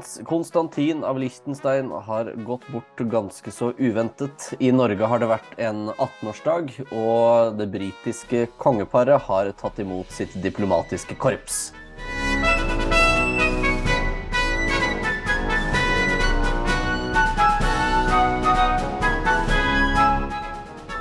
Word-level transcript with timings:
Prins 0.00 0.20
Konstantin 0.24 1.04
av 1.04 1.18
Liechtenstein 1.18 1.90
har 1.90 2.24
gått 2.24 2.68
bort 2.72 2.98
ganske 2.98 3.50
så 3.50 3.72
uventet. 3.78 4.54
I 4.58 4.72
Norge 4.72 5.04
har 5.04 5.20
det 5.20 5.28
vært 5.28 5.58
en 5.60 5.90
18-årsdag, 5.90 6.72
og 6.88 7.58
det 7.58 7.66
britiske 7.68 8.46
kongeparet 8.56 9.20
har 9.28 9.52
tatt 9.60 9.82
imot 9.84 10.08
sitt 10.08 10.32
diplomatiske 10.40 11.18
korps. 11.20 11.74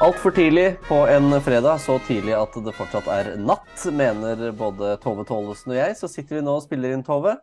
Altfor 0.03 0.35
tidlig 0.35 0.73
på 0.91 1.05
en 1.07 1.39
fredag, 1.39 1.79
så 1.79 2.01
tidlig 2.03 2.35
at 2.35 2.63
det 2.67 2.75
fortsatt 2.75 3.07
er 3.15 3.37
natt, 3.39 3.77
mener 3.95 4.49
både 4.51 4.97
Tove 4.99 5.23
Tollesen 5.23 5.71
og 5.71 5.85
jeg. 5.85 5.95
Så 5.95 6.11
sitter 6.11 6.41
vi 6.41 6.49
nå 6.49 6.59
og 6.59 6.67
spiller 6.67 6.91
inn, 6.91 7.07
Tove. 7.07 7.39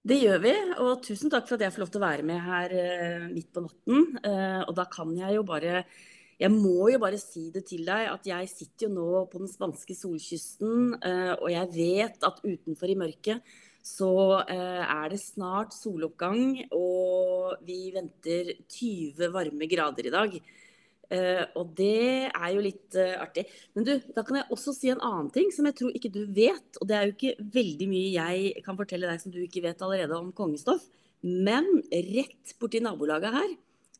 Det 0.00 0.16
gjør 0.16 0.38
vi, 0.40 0.52
og 0.80 1.02
tusen 1.04 1.28
takk 1.28 1.44
for 1.44 1.58
at 1.58 1.66
jeg 1.66 1.74
får 1.74 1.82
lov 1.82 1.90
til 1.92 2.00
å 2.00 2.06
være 2.06 2.24
med 2.24 2.38
her 2.40 2.72
uh, 2.72 3.24
midt 3.28 3.50
på 3.52 3.60
natten. 3.66 4.06
Uh, 4.24 4.62
og 4.64 4.72
da 4.78 4.86
kan 4.88 5.10
jeg 5.12 5.36
jo 5.36 5.42
bare 5.44 5.82
Jeg 6.40 6.48
må 6.54 6.88
jo 6.88 6.96
bare 7.02 7.18
si 7.20 7.50
det 7.52 7.66
til 7.68 7.84
deg 7.84 8.06
at 8.08 8.24
jeg 8.24 8.48
sitter 8.48 8.86
jo 8.86 8.94
nå 8.94 9.24
på 9.28 9.42
den 9.42 9.50
spanske 9.52 9.92
solkysten, 9.92 10.94
uh, 11.04 11.34
og 11.36 11.50
jeg 11.52 11.68
vet 11.74 12.24
at 12.24 12.40
utenfor 12.40 12.88
i 12.88 12.96
mørket 12.96 13.52
så 13.84 14.44
er 14.44 15.06
det 15.08 15.16
snart 15.22 15.72
soloppgang, 15.72 16.66
og 16.76 17.62
vi 17.64 17.88
venter 17.94 18.50
20 18.68 19.30
varme 19.32 19.68
grader 19.72 20.04
i 20.04 20.12
dag. 20.12 20.34
Uh, 21.10 21.42
og 21.58 21.72
det 21.74 22.30
er 22.30 22.50
jo 22.54 22.62
litt 22.62 22.94
uh, 22.94 23.18
artig. 23.24 23.42
Men 23.74 23.86
du, 23.86 23.92
da 24.14 24.22
kan 24.26 24.38
jeg 24.38 24.46
også 24.54 24.74
si 24.76 24.92
en 24.92 25.02
annen 25.02 25.30
ting 25.34 25.48
som 25.50 25.66
jeg 25.66 25.76
tror 25.80 25.96
ikke 25.96 26.12
du 26.14 26.22
vet. 26.36 26.78
Og 26.78 26.86
det 26.86 26.96
er 26.96 27.08
jo 27.08 27.16
ikke 27.16 27.48
veldig 27.56 27.88
mye 27.90 28.12
jeg 28.14 28.62
kan 28.66 28.78
fortelle 28.78 29.10
deg 29.10 29.22
som 29.22 29.34
du 29.34 29.40
ikke 29.42 29.64
vet 29.64 29.82
allerede 29.82 30.20
om 30.20 30.30
kongestoff. 30.36 30.86
Men 31.26 31.66
rett 31.90 32.54
borti 32.62 32.80
nabolaget 32.84 33.34
her 33.34 33.50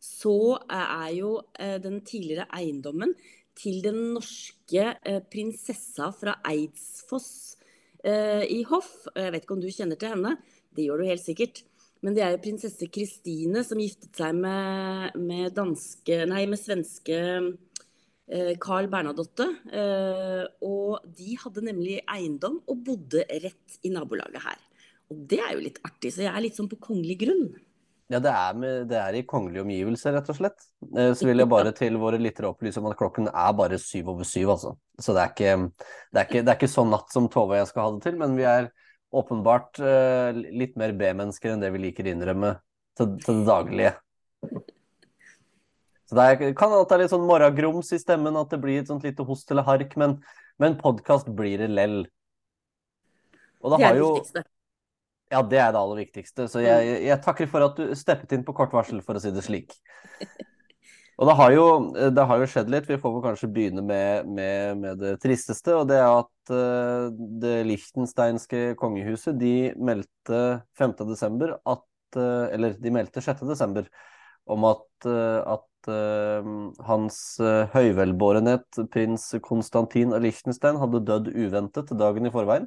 så 0.00 0.56
er 0.64 1.10
jo 1.18 1.34
uh, 1.42 1.76
den 1.82 1.98
tidligere 2.06 2.46
eiendommen 2.56 3.16
til 3.58 3.82
den 3.84 3.98
norske 4.14 4.84
prinsessa 5.28 6.06
fra 6.16 6.38
Eidsfoss 6.48 7.58
i 8.00 8.62
hoff. 8.70 9.02
Jeg 9.12 9.34
vet 9.34 9.44
ikke 9.44 9.52
om 9.58 9.60
du 9.60 9.66
kjenner 9.68 9.98
til 10.00 10.14
henne. 10.14 10.30
Det 10.72 10.86
gjør 10.86 11.02
du 11.02 11.10
helt 11.10 11.20
sikkert. 11.20 11.60
Men 12.00 12.16
det 12.16 12.22
er 12.24 12.34
jo 12.34 12.42
prinsesse 12.44 12.88
Kristine 12.92 13.62
som 13.66 13.80
giftet 13.80 14.16
seg 14.16 14.36
med, 14.38 15.16
med, 15.20 15.50
danske, 15.56 16.22
nei, 16.30 16.46
med 16.48 16.60
svenske 16.60 17.18
eh, 17.20 18.54
Carl 18.62 18.88
Bernadotte. 18.92 19.46
Eh, 19.68 20.44
og 20.64 21.04
de 21.18 21.36
hadde 21.42 21.66
nemlig 21.66 21.98
eiendom 22.08 22.62
og 22.64 22.84
bodde 22.86 23.26
rett 23.28 23.80
i 23.84 23.92
nabolaget 23.92 24.40
her. 24.46 24.62
Og 25.10 25.26
det 25.28 25.42
er 25.42 25.56
jo 25.56 25.66
litt 25.66 25.82
artig, 25.84 26.14
så 26.14 26.24
jeg 26.24 26.32
er 26.32 26.46
litt 26.46 26.56
sånn 26.56 26.70
på 26.70 26.80
kongelig 26.80 27.18
grunn. 27.26 27.50
Ja, 28.10 28.18
det 28.18 28.30
er, 28.34 28.54
med, 28.58 28.88
det 28.90 28.96
er, 28.98 29.14
i 29.14 29.26
kongelige 29.28 29.62
omgivelser, 29.62 30.16
rett 30.16 30.30
og 30.32 30.38
slett. 30.40 30.64
Eh, 30.96 31.12
så 31.14 31.28
vil 31.28 31.42
jeg 31.44 31.50
bare 31.50 31.70
til 31.76 31.98
våre 32.00 32.18
lyttere 32.18 32.48
opplyse 32.48 32.80
om 32.80 32.88
at 32.90 32.98
klokken 32.98 33.28
er 33.30 33.52
bare 33.58 33.78
syv 33.78 34.14
over 34.16 34.26
syv, 34.26 34.56
altså. 34.56 34.72
Så 34.98 35.14
det 35.14 35.22
er 35.22 35.34
ikke, 35.34 35.52
ikke, 36.16 36.40
det 36.40 36.48
er 36.48 36.56
ikke 36.56 36.70
sånn 36.72 36.90
natt 36.90 37.12
som 37.14 37.28
Tove 37.30 37.54
og 37.54 37.60
jeg 37.60 37.68
skal 37.70 37.84
ha 37.84 37.92
det 37.94 38.02
til, 38.08 38.16
men 38.18 38.34
vi 38.40 38.48
er 38.48 38.72
åpenbart 39.10 39.80
uh, 39.82 40.30
litt 40.34 40.76
mer 40.80 40.92
B-mennesker 40.96 41.54
enn 41.54 41.62
det 41.62 41.72
vi 41.74 41.82
liker 41.86 42.06
å 42.06 42.12
innrømme 42.14 42.52
til, 42.98 43.16
til 43.24 43.40
det 43.40 43.48
daglige. 43.48 43.94
Så 46.10 46.18
det 46.18 46.26
er, 46.26 46.54
kan 46.58 46.72
hende 46.72 46.86
det 46.90 46.96
er 46.96 47.02
litt 47.04 47.12
sånn 47.12 47.26
morgengrums 47.26 47.92
i 47.94 48.00
stemmen, 48.02 48.38
at 48.38 48.50
det 48.50 48.58
blir 48.62 48.80
et 48.80 48.88
sånt 48.90 49.04
lite 49.06 49.26
host 49.26 49.50
eller 49.54 49.66
hark, 49.66 49.92
men, 50.00 50.16
men 50.62 50.78
podkast 50.80 51.30
blir 51.38 51.62
det 51.62 51.70
lell. 51.70 52.00
Og 53.60 53.74
det, 53.74 53.78
det 53.78 53.86
er 53.86 53.94
det 53.94 54.02
jo, 54.02 54.08
viktigste. 54.16 54.44
Ja, 55.30 55.42
det 55.46 55.60
er 55.62 55.74
det 55.74 55.82
aller 55.84 56.00
viktigste. 56.00 56.48
Så 56.50 56.62
jeg, 56.64 56.94
jeg 57.06 57.22
takker 57.22 57.46
for 57.50 57.68
at 57.68 57.78
du 57.78 57.92
steppet 57.98 58.34
inn 58.34 58.42
på 58.46 58.54
kort 58.58 58.74
varsel, 58.74 58.98
for 59.06 59.18
å 59.18 59.22
si 59.22 59.30
det 59.34 59.44
slik. 59.46 59.76
Og 61.20 61.28
det 61.28 61.34
har, 61.36 61.50
jo, 61.52 61.64
det 62.16 62.22
har 62.30 62.40
jo 62.40 62.46
skjedd 62.48 62.70
litt. 62.72 62.86
Vi 62.88 62.96
får 62.96 63.12
vel 63.12 63.22
kanskje 63.26 63.48
begynne 63.52 63.82
med, 63.84 64.28
med, 64.32 64.78
med 64.80 65.00
det 65.02 65.18
tristeste. 65.20 65.74
Og 65.76 65.82
det 65.90 65.98
er 66.00 66.08
at 66.08 66.52
uh, 66.52 67.10
det 67.42 67.58
lichtensteinske 67.68 68.70
kongehuset 68.80 69.36
de 69.36 69.74
meldte 69.76 70.38
5.12. 70.80 71.50
at 71.58 72.16
uh, 72.16 72.46
Eller 72.48 72.78
de 72.80 72.92
meldte 72.94 73.20
6.12. 73.20 73.90
om 74.48 74.64
at, 74.70 74.86
uh, 75.04 75.58
at 75.58 75.66
hans 76.84 77.16
høyvelbårenhet, 77.72 78.82
prins 78.92 79.22
Konstantin 79.40 80.12
av 80.12 80.20
Liechtenstein, 80.20 80.76
hadde 80.76 81.00
dødd 81.08 81.30
uventet 81.32 81.92
dagen 81.96 82.28
i 82.28 82.32
forveien. 82.34 82.66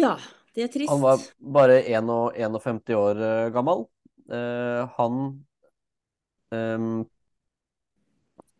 Ja, 0.00 0.14
det 0.56 0.64
er 0.64 0.70
trist. 0.72 0.88
Han 0.88 1.04
var 1.04 1.20
bare 1.58 1.82
51 1.84 2.96
år 2.96 3.20
gammel. 3.52 3.84
han 4.96 5.20
Um, 6.54 7.04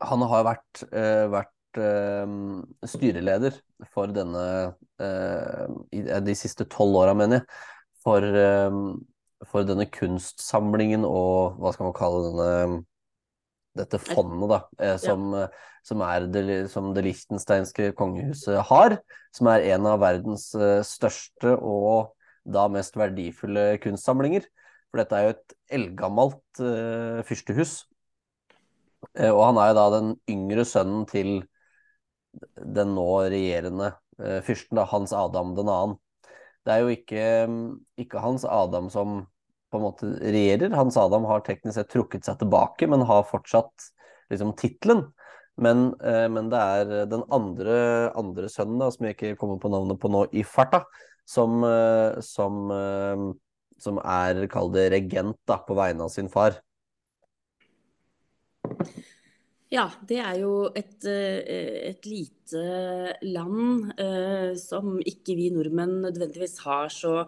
han 0.05 0.25
har 0.29 0.47
vært, 0.47 0.85
uh, 0.91 1.27
vært 1.33 1.81
uh, 1.81 2.27
styreleder 2.89 3.57
for 3.95 4.13
denne 4.15 4.47
uh, 5.01 5.67
i 5.95 6.03
de 6.05 6.37
siste 6.39 6.67
tolv 6.71 7.05
åra, 7.05 7.17
mener 7.19 7.43
jeg. 7.43 7.49
For, 8.05 8.21
for, 9.49 9.65
denne 9.65 9.87
kunstsamlingen 9.89 11.07
og 11.09 11.55
hva 11.57 11.71
skal 11.73 11.87
man 11.87 11.95
kalle 11.97 12.27
denne 12.27 12.83
dette 13.81 13.97
fondet, 13.97 14.51
da, 14.53 14.91
som, 15.01 15.23
ja. 15.33 15.47
som, 15.89 16.03
er 16.05 16.27
det, 16.29 16.43
som 16.71 16.91
det 16.95 17.07
lichtensteinske 17.07 17.89
kongehuset 17.97 18.61
har. 18.69 18.99
Som 19.33 19.49
er 19.51 19.65
en 19.73 19.89
av 19.89 20.03
verdens 20.05 20.51
største 20.85 21.57
og 21.57 22.13
da 22.45 22.67
mest 22.69 23.01
verdifulle 23.01 23.79
kunstsamlinger. 23.83 24.45
For 24.95 25.03
dette 25.03 25.19
er 25.19 25.25
jo 25.27 25.31
et 25.33 25.55
eldgammelt 25.75 26.61
uh, 26.63 27.19
fyrstehus. 27.27 27.73
Uh, 29.19 29.33
og 29.33 29.41
han 29.49 29.59
er 29.59 29.73
jo 29.73 29.77
da 29.81 29.87
den 29.97 30.13
yngre 30.31 30.63
sønnen 30.71 31.03
til 31.11 31.33
den 32.55 32.93
nå 32.95 33.09
regjerende 33.27 33.89
uh, 34.23 34.39
fyrsten, 34.47 34.79
da, 34.79 34.85
Hans 34.93 35.11
Adam 35.11 35.57
den 35.59 35.73
annen. 35.73 35.97
Det 36.63 36.77
er 36.77 36.85
jo 36.85 36.95
ikke, 36.95 37.25
ikke, 38.05 38.23
Hans 38.23 38.47
Adam 38.47 38.87
som 38.95 39.25
på 39.75 39.81
en 39.81 39.85
måte 39.89 40.13
regjerer. 40.23 40.71
Hans 40.79 40.95
Adam 41.03 41.27
har 41.27 41.43
teknisk 41.43 41.75
sett 41.81 41.91
trukket 41.91 42.31
seg 42.31 42.39
tilbake, 42.39 42.87
men 42.87 43.03
har 43.11 43.27
fortsatt 43.27 43.91
liksom 44.31 44.55
tittelen. 44.61 45.09
Men, 45.59 45.89
men, 46.01 46.49
det 46.51 46.61
er 46.79 47.11
den 47.11 47.27
andre, 47.35 47.75
andre 48.17 48.47
sønnen, 48.51 48.79
da, 48.79 48.89
som 48.95 49.05
jeg 49.07 49.19
ikke 49.19 49.35
kommer 49.43 49.59
på 49.59 49.75
navnet 49.75 49.99
på 50.01 50.09
nå 50.11 50.25
i 50.33 50.47
farta, 50.47 50.81
som, 51.29 51.61
som 52.25 52.73
som 53.81 53.99
er, 54.01 54.47
kall 54.53 54.71
det, 54.75 54.91
regent 54.95 55.41
da, 55.49 55.59
på 55.65 55.77
vegne 55.79 56.07
av 56.07 56.13
sin 56.15 56.31
far. 56.33 56.61
Ja, 59.75 59.89
det 60.07 60.21
er 60.23 60.37
jo 60.39 60.53
et, 60.77 61.03
eh, 61.09 61.91
et 61.91 62.07
lite 62.07 62.61
land 63.27 63.91
eh, 63.99 64.53
som 64.61 65.01
ikke 65.01 65.35
vi 65.35 65.49
nordmenn 65.51 65.97
nødvendigvis 66.05 66.61
har 66.63 66.93
så, 66.95 67.25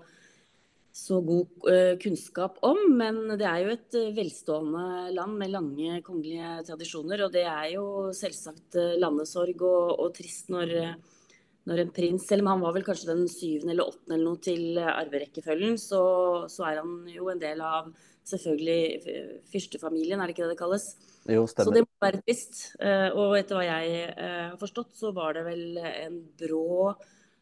så 0.95 1.19
god 1.27 1.67
eh, 1.73 1.97
kunnskap 1.99 2.61
om. 2.63 2.85
Men 3.01 3.35
det 3.35 3.49
er 3.51 3.65
jo 3.65 3.75
et 3.75 3.99
velstående 4.15 4.87
land 5.17 5.35
med 5.41 5.55
lange 5.57 5.99
kongelige 6.07 6.61
tradisjoner. 6.69 7.25
Og 7.27 7.35
det 7.35 7.47
er 7.51 7.73
jo 7.75 7.87
selvsagt 8.15 8.79
landesorg 9.03 9.67
og, 9.67 9.97
og 10.07 10.15
trist 10.15 10.53
når 10.55 10.77
når 11.67 11.83
en 11.83 11.95
prins, 11.95 12.27
selv 12.29 12.45
om 12.45 12.53
han 12.53 12.63
var 12.63 12.77
vel 12.77 12.85
kanskje 12.87 13.11
den 13.11 13.25
syvende 13.31 13.75
eller 13.75 13.91
åttende 13.91 14.15
eller 14.15 14.29
noe 14.29 14.43
til 14.43 14.79
arverekkefølgen, 14.79 15.75
så, 15.83 16.03
så, 16.53 16.69
er 16.69 16.79
han 16.79 17.01
jo 17.11 17.27
en 17.33 17.43
del 17.43 17.63
av 17.65 17.91
selvfølgelig 18.27 19.43
fyrstefamilien, 19.51 20.21
er 20.21 20.31
det 20.31 20.37
ikke 20.37 20.47
det 20.47 20.55
det 20.55 20.61
kalles? 20.61 20.87
Jo, 21.27 21.43
stemmer. 21.51 21.67
Så 21.67 21.75
det 21.75 21.83
må 21.83 22.07
være 22.07 22.23
trist. 22.23 22.61
Eh, 22.79 23.09
og 23.19 23.35
etter 23.39 23.59
hva 23.59 23.67
jeg 23.67 24.09
eh, 24.13 24.43
har 24.53 24.57
forstått, 24.61 24.95
så 24.99 25.13
var 25.15 25.35
det 25.35 25.43
vel 25.47 25.79
en 25.83 26.21
brå 26.39 26.69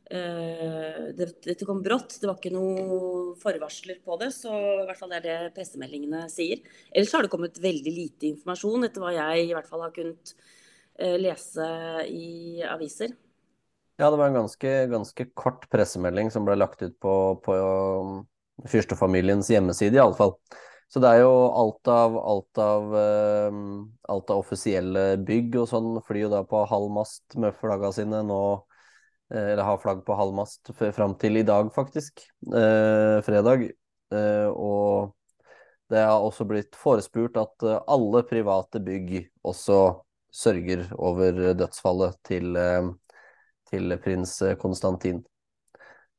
eh, 0.09 1.11
Dette 1.17 1.69
kom 1.69 1.83
brått, 1.85 2.17
det 2.21 2.29
var 2.31 2.41
ikke 2.41 2.55
noe 2.55 3.35
forvarsler 3.41 4.01
på 4.05 4.17
det. 4.21 4.31
Så 4.37 4.53
i 4.53 4.87
hvert 4.89 5.01
fall 5.01 5.13
det 5.13 5.21
er 5.21 5.27
det 5.29 5.55
pressemeldingene 5.57 6.25
sier. 6.33 6.65
Ellers 6.93 7.13
har 7.17 7.25
det 7.25 7.33
kommet 7.33 7.61
veldig 7.61 7.93
lite 7.93 8.31
informasjon, 8.33 8.89
etter 8.89 9.05
hva 9.05 9.13
jeg 9.17 9.51
i 9.51 9.57
hvert 9.57 9.69
fall 9.69 9.85
har 9.85 9.93
kunnet 9.97 10.37
lese 10.95 11.65
i 12.07 12.63
aviser. 12.71 13.11
Ja, 13.97 14.11
det 14.11 14.17
var 14.17 14.27
en 14.27 14.35
ganske, 14.35 14.87
ganske 14.87 15.25
kort 15.39 15.69
pressemelding 15.71 16.31
som 16.35 16.47
ble 16.47 16.57
lagt 16.59 16.81
ut 16.83 16.97
på, 16.99 17.15
på 17.45 17.55
um, 17.55 18.15
fyrstefamiliens 18.67 19.51
hjemmeside, 19.53 19.95
iallfall. 20.01 20.35
Så 20.91 20.99
det 21.03 21.13
er 21.15 21.23
jo 21.23 21.35
alt 21.55 21.91
av, 21.91 22.17
alt 22.19 22.59
av, 22.59 22.89
uh, 22.91 23.61
alt 24.11 24.33
av 24.35 24.43
offisielle 24.43 25.05
bygg 25.23 25.55
og 25.63 25.69
sånn 25.71 26.01
flyr 26.09 26.25
jo 26.25 26.33
da 26.33 26.41
på 26.49 26.65
halv 26.71 26.91
mast 26.97 27.37
med 27.39 27.55
flagga 27.61 27.93
sine 27.95 28.25
nå. 28.27 28.41
Eh, 29.33 29.53
eller 29.55 29.63
har 29.65 29.79
flagg 29.81 30.03
på 30.05 30.19
halv 30.19 30.35
mast 30.37 30.75
fram 30.75 31.15
til 31.23 31.39
i 31.39 31.47
dag, 31.47 31.71
faktisk. 31.75 32.27
Uh, 32.51 33.23
fredag. 33.25 33.69
Uh, 34.11 34.51
og 34.51 35.15
det 35.95 36.03
har 36.03 36.19
også 36.19 36.49
blitt 36.51 36.75
forespurt 36.79 37.39
at 37.39 37.63
alle 37.87 38.25
private 38.27 38.83
bygg 38.83 39.17
også 39.47 39.81
sørger 40.35 40.89
over 40.99 41.55
dødsfallet 41.55 42.19
til 42.27 42.57
til 43.71 43.97
prins 44.03 44.37
Konstantin. 44.61 45.23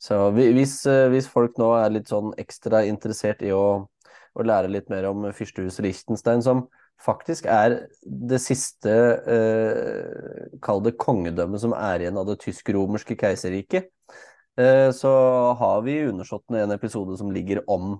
Så 0.01 0.17
hvis, 0.35 0.81
hvis, 0.85 1.27
folk 1.31 1.55
nå 1.57 1.71
er 1.79 1.93
litt 1.93 2.09
sånn 2.11 2.33
ekstra 2.41 2.83
interessert 2.85 3.41
i 3.45 3.53
å, 3.55 3.87
å 4.35 4.45
lære 4.45 4.69
litt 4.69 4.91
mer 4.91 5.07
om 5.09 5.23
fyrstehuset 5.33 5.85
Liechtenstein, 5.85 6.43
som 6.45 6.65
faktisk 7.01 7.47
er 7.51 7.77
det 8.03 8.39
siste 8.43 8.93
eh, 9.27 10.57
Kall 10.63 10.81
det 10.85 10.95
kongedømmet 11.01 11.61
som 11.63 11.75
er 11.77 12.03
igjen 12.03 12.19
av 12.19 12.27
det 12.29 12.37
tysk-romerske 12.43 13.17
keiserriket, 13.19 13.89
eh, 14.59 14.89
så 14.95 15.11
har 15.59 15.83
vi 15.87 15.99
i 15.99 16.07
Undersåttene 16.09 16.63
en 16.63 16.75
episode 16.75 17.17
som 17.19 17.31
ligger 17.35 17.63
om, 17.71 17.97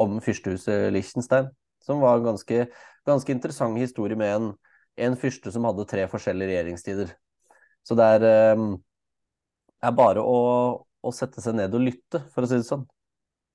om 0.00 0.18
fyrstehuset 0.24 0.88
Liechtenstein. 0.94 1.50
Som 1.84 2.02
var 2.04 2.18
en 2.18 2.32
ganske, 2.32 2.66
ganske 3.08 3.32
interessant 3.32 3.78
historie 3.80 4.18
med 4.18 4.34
en, 4.34 4.50
en 4.98 5.16
fyrste 5.16 5.52
som 5.54 5.64
hadde 5.68 5.88
tre 5.88 6.04
forskjellige 6.10 6.52
regjeringstider. 6.52 7.14
Så 7.88 7.96
det 7.96 8.06
er, 8.18 8.28
eh, 8.28 8.62
er 9.88 9.96
bare 9.96 10.20
å, 10.20 10.38
å 10.84 11.12
sette 11.14 11.40
seg 11.44 11.56
ned 11.56 11.76
og 11.76 11.86
lytte, 11.86 12.22
for 12.34 12.44
å 12.44 12.50
si 12.50 12.60
det 12.60 12.68
sånn. 12.68 12.84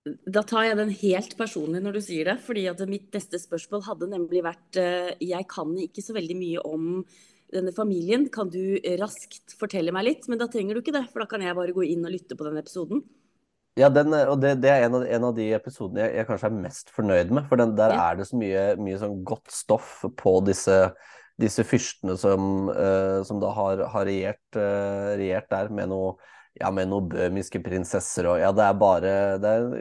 Da 0.04 0.42
tar 0.44 0.66
jeg 0.68 0.80
den 0.82 0.90
helt 1.00 1.38
personlig 1.40 1.80
når 1.84 1.96
du 1.96 2.02
sier 2.04 2.28
det. 2.28 2.40
fordi 2.44 2.66
at 2.68 2.82
mitt 2.90 3.14
neste 3.16 3.40
spørsmål 3.40 3.86
hadde 3.86 4.10
nemlig 4.12 4.42
vært 4.44 4.80
eh, 4.82 5.14
Jeg 5.24 5.48
kan 5.48 5.70
ikke 5.80 6.04
så 6.04 6.16
veldig 6.18 6.36
mye 6.36 6.64
om 6.68 7.06
denne 7.54 7.72
familien. 7.76 8.28
Kan 8.34 8.50
du 8.52 8.82
raskt 9.00 9.56
fortelle 9.60 9.94
meg 9.96 10.10
litt? 10.10 10.28
Men 10.28 10.42
da 10.42 10.50
trenger 10.52 10.76
du 10.76 10.84
ikke 10.84 10.96
det, 10.98 11.06
for 11.14 11.24
da 11.24 11.30
kan 11.30 11.46
jeg 11.46 11.56
bare 11.56 11.76
gå 11.76 11.86
inn 11.88 12.04
og 12.04 12.16
lytte 12.18 12.36
på 12.36 12.50
den 12.50 12.60
episoden. 12.60 13.06
Ja, 13.80 13.88
den, 13.90 14.14
og 14.14 14.38
det, 14.42 14.58
det 14.62 14.70
er 14.70 14.84
en 14.86 15.00
av, 15.00 15.04
en 15.08 15.24
av, 15.30 15.32
de 15.34 15.48
episodene 15.56 16.04
jeg, 16.04 16.14
jeg, 16.20 16.28
kanskje 16.28 16.50
er 16.52 16.60
mest 16.62 16.92
fornøyd 16.94 17.32
med. 17.34 17.48
For 17.50 17.62
den, 17.62 17.74
der 17.78 17.96
ja. 17.96 18.04
er 18.10 18.20
det 18.20 18.28
så 18.30 18.38
mye, 18.38 18.66
mye 18.82 19.00
sånn 19.02 19.24
godt 19.26 19.54
stoff 19.54 20.04
på 20.20 20.36
disse, 20.46 20.78
disse 21.42 21.66
fyrstene 21.66 22.18
som, 22.20 22.70
uh, 22.70 23.24
som 23.26 23.40
da 23.42 23.50
har, 23.56 23.86
har 23.94 24.06
regjert, 24.10 24.44
uh, 24.58 25.14
regjert 25.18 25.50
der 25.52 25.72
med 25.74 25.90
noe 25.94 26.14
ja, 26.60 26.70
med 26.70 26.92
noen 26.92 27.08
bøhmiske 27.10 27.64
prinsesser 27.66 28.30
og 28.30 28.38
Ja, 28.42 28.52
det 28.54 28.68
er 28.68 28.78
bare 28.78 29.16
det 29.42 29.56
er 29.58 29.72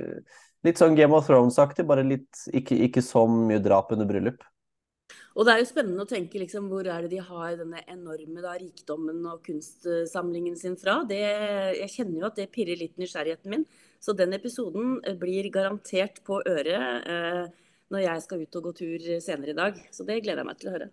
Litt 0.62 0.78
sånn 0.78 0.94
Game 0.94 1.16
of 1.16 1.26
Thrones-aktig, 1.26 1.82
bare 1.88 2.04
litt 2.06 2.44
ikke, 2.54 2.76
ikke 2.87 3.02
så 3.02 3.25
mye 3.26 3.58
drap 3.58 3.90
under 3.96 4.06
bryllup. 4.06 4.44
Og 5.34 5.46
det 5.46 5.54
er 5.56 5.62
jo 5.62 5.69
spennende 5.70 6.04
å 6.04 6.08
tenke 6.08 6.38
liksom, 6.38 6.69
hvor 6.70 6.87
er 6.87 7.02
det 7.02 7.16
de 7.16 7.22
har 7.25 7.56
denne 7.58 7.81
enorme 7.90 8.44
da, 8.44 8.52
rikdommen 8.60 9.25
og 9.26 9.40
kunstsamlingen 9.46 10.55
sin 10.60 10.76
fra. 10.78 11.00
Det, 11.08 11.19
jeg 11.81 11.90
kjenner 11.96 12.20
jo 12.20 12.28
at 12.28 12.38
det 12.38 12.50
pirrer 12.55 12.78
litt 12.78 13.00
nysgjerrigheten 13.00 13.50
min. 13.50 13.64
Så 14.02 14.14
den 14.19 14.37
episoden 14.37 14.98
eh, 15.06 15.16
blir 15.19 15.48
garantert 15.55 16.22
på 16.26 16.38
øret 16.46 17.10
eh, 17.10 17.43
når 17.93 18.05
jeg 18.05 18.25
skal 18.26 18.44
ut 18.44 18.60
og 18.60 18.69
gå 18.69 18.75
tur 18.82 19.10
senere 19.25 19.55
i 19.55 19.58
dag. 19.58 19.82
Så 19.94 20.06
det 20.08 20.20
gleder 20.22 20.44
jeg 20.44 20.50
meg 20.52 20.60
til 20.60 20.70
å 20.70 20.76
høre. 20.76 20.90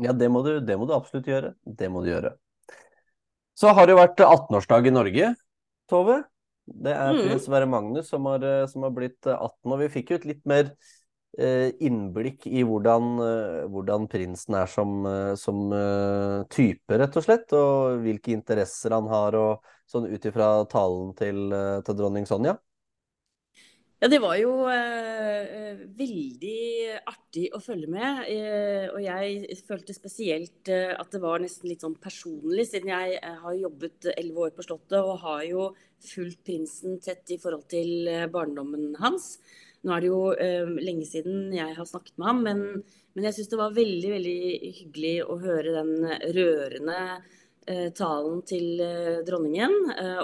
Ja, 0.00 0.14
det 0.16 0.28
må 0.32 0.40
du, 0.46 0.54
det 0.64 0.78
må 0.80 0.88
du 0.88 0.94
absolutt 0.96 1.28
gjøre. 1.28 1.52
Det 1.64 1.88
må 1.92 2.00
du 2.04 2.08
gjøre. 2.12 2.32
Så 3.58 3.72
har 3.76 3.86
det 3.86 3.94
jo 3.94 4.00
vært 4.00 4.22
18-årsdag 4.24 4.88
i 4.88 4.94
Norge, 4.94 5.32
Tove. 5.90 6.22
Det 6.64 6.94
er 6.94 7.12
mm. 7.12 7.20
prins 7.26 7.46
Sverre 7.48 7.68
Magnus 7.68 8.08
som 8.12 8.26
har, 8.30 8.42
eh, 8.46 8.66
som 8.70 8.86
har, 8.86 8.92
blitt 8.94 9.26
18, 9.26 9.38
eh, 9.42 9.72
og 9.74 9.80
vi 9.82 9.88
fikk 9.92 10.12
jo 10.12 10.18
et 10.20 10.26
litt 10.30 10.42
mer 10.48 10.70
eh, 11.36 11.72
innblikk 11.84 12.46
i 12.46 12.62
hvordan, 12.66 13.08
hvordan, 13.72 14.06
prinsen 14.12 14.56
er 14.56 14.70
som, 14.70 15.02
som 15.38 15.74
type, 16.52 16.98
rett 17.02 17.18
og 17.18 17.26
slett. 17.26 17.54
Og 17.58 18.02
hvilke 18.06 18.34
interesser 18.36 18.94
han 18.94 19.10
har, 19.10 19.36
og 19.36 19.72
sånn 19.90 20.08
ut 20.08 20.28
ifra 20.30 20.54
talen 20.72 21.12
til, 21.18 21.48
til 21.84 21.98
dronning 21.98 22.28
Sonja. 22.30 22.56
Ja, 24.02 24.08
det 24.10 24.18
var 24.18 24.34
jo 24.34 24.64
eh, 24.66 25.42
eh, 25.46 25.82
veldig 25.94 26.94
artig 27.06 27.44
å 27.54 27.60
følge 27.62 27.86
med. 27.86 28.24
Eh, 28.32 28.88
og 28.90 28.96
jeg 28.98 29.58
følte 29.62 29.94
spesielt 29.94 30.70
eh, 30.74 30.90
at 30.90 31.12
det 31.14 31.20
var 31.22 31.38
nesten 31.38 31.70
litt 31.70 31.84
sånn 31.84 31.94
personlig, 32.02 32.64
siden 32.66 32.90
jeg 32.90 33.20
eh, 33.20 33.36
har 33.44 33.54
jobbet 33.54 34.08
elleve 34.16 34.48
år 34.48 34.56
på 34.56 34.64
Slottet 34.66 34.98
og 34.98 35.22
har 35.22 35.44
jo 35.46 35.68
fulgt 36.02 36.40
prinsen 36.48 36.98
tett 37.04 37.30
i 37.30 37.38
forhold 37.38 37.68
til 37.70 38.10
eh, 38.10 38.24
barndommen 38.26 38.96
hans. 38.98 39.36
Nå 39.86 39.94
er 39.94 40.02
det 40.02 40.10
jo 40.10 40.18
lenge 40.82 41.06
siden 41.06 41.54
jeg 41.54 41.76
har 41.78 41.86
snakket 41.86 42.18
med 42.18 42.26
ham, 42.26 42.42
men, 42.48 42.64
men 43.14 43.28
jeg 43.28 43.36
syns 43.38 43.52
det 43.52 43.60
var 43.60 43.78
veldig, 43.78 44.10
veldig 44.16 44.42
hyggelig 44.80 45.14
å 45.26 45.38
høre 45.42 45.76
den 45.78 45.94
rørende 46.38 46.98
talen 47.98 48.42
til 48.46 48.82
dronningen. 49.26 49.74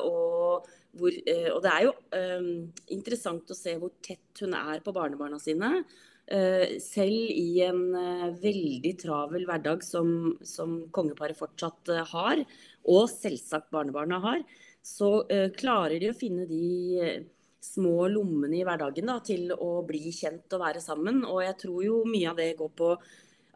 og 0.03 0.67
hvor, 0.97 1.13
eh, 1.13 1.49
og 1.53 1.63
det 1.65 1.73
er 1.73 1.87
jo 1.87 1.95
eh, 2.17 2.51
interessant 2.95 3.51
å 3.51 3.57
se 3.57 3.75
hvor 3.79 3.93
tett 4.05 4.43
hun 4.43 4.55
er 4.57 4.85
på 4.85 4.95
barnebarna 4.97 5.41
sine. 5.43 5.83
Uh, 6.29 6.77
selv 6.85 7.31
i 7.33 7.63
en 7.65 7.95
veldig 8.37 8.91
travel 9.01 9.47
hverdag 9.49 9.81
som, 9.81 10.35
som 10.45 10.75
kongeparet 10.93 11.39
fortsatt 11.39 11.89
har, 12.11 12.43
og 12.85 13.07
selvsagt 13.09 13.71
barnebarna 13.73 14.19
har, 14.21 14.43
så 14.85 15.23
klarer 15.57 15.97
de 16.03 16.11
å 16.13 16.19
finne 16.19 16.45
de 16.51 17.23
små 17.65 18.11
lommene 18.13 18.59
i 18.59 18.67
hverdagen 18.69 19.09
da, 19.09 19.17
til 19.25 19.55
å 19.57 19.81
bli 19.89 20.13
kjent 20.13 20.53
og 20.53 20.63
være 20.67 20.83
sammen. 20.85 21.23
Og 21.25 21.41
jeg 21.47 21.57
tror 21.65 21.81
jo 21.87 22.03
mye 22.05 22.29
av 22.29 22.37
det 22.43 22.51
går 22.61 22.75
på 22.77 22.91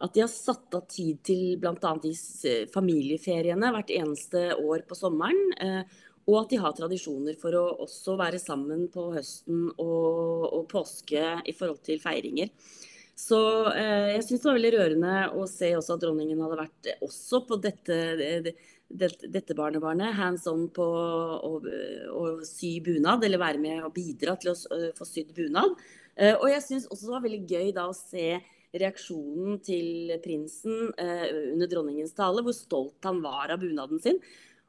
at 0.02 0.16
de 0.16 0.24
har 0.24 0.32
satt 0.32 0.74
av 0.74 0.86
tid 0.90 1.20
til 1.28 1.60
bl.a. 1.62 1.92
de 2.02 2.14
familieferiene 2.72 3.70
hvert 3.76 3.92
eneste 4.00 4.48
år 4.56 4.86
på 4.88 4.98
sommeren. 4.98 5.52
Og 6.30 6.38
at 6.38 6.52
de 6.52 6.60
har 6.62 6.74
tradisjoner 6.76 7.34
for 7.40 7.56
å 7.58 7.64
også 7.82 8.14
være 8.20 8.38
sammen 8.38 8.86
på 8.92 9.08
høsten 9.16 9.66
og, 9.72 10.46
og 10.52 10.66
påske 10.70 11.22
i 11.48 11.54
forhold 11.56 11.82
til 11.86 11.98
feiringer. 12.02 12.52
Så 13.18 13.38
eh, 13.74 14.14
jeg 14.16 14.22
syns 14.26 14.42
det 14.42 14.48
var 14.48 14.58
veldig 14.58 14.74
rørende 14.76 15.16
å 15.38 15.46
se 15.50 15.72
også 15.76 15.96
at 15.96 16.04
dronningen 16.04 16.40
hadde 16.42 16.60
vært 16.62 16.92
også 17.04 17.42
på 17.48 17.58
dette, 17.62 17.98
dette, 18.18 19.28
dette 19.28 19.56
barnebarnet 19.58 20.16
hands 20.16 20.46
on 20.50 20.64
på 20.74 20.86
å, 20.86 21.52
å, 21.58 22.24
sy 22.46 22.78
bunad, 22.84 23.24
eller 23.26 23.42
være 23.42 23.60
med 23.62 23.84
og 23.84 23.92
bidra 23.94 24.38
til 24.40 24.54
å 24.54 24.56
få 24.96 25.08
sydd 25.08 25.34
bunad. 25.36 25.76
Eh, 26.16 26.34
og 26.34 26.48
jeg 26.50 26.64
syns 26.64 26.88
også 26.88 27.08
det 27.08 27.14
var 27.18 27.26
veldig 27.26 27.44
gøy 27.50 27.70
da 27.76 27.86
å 27.90 27.96
se 27.96 28.26
reaksjonen 28.72 29.58
til 29.64 30.14
prinsen 30.24 30.94
eh, 31.00 31.26
under 31.52 31.68
dronningens 31.68 32.16
tale, 32.16 32.44
hvor 32.44 32.56
stolt 32.56 33.04
han 33.04 33.20
var 33.24 33.52
av 33.52 33.60
bunaden 33.60 34.00
sin. 34.02 34.18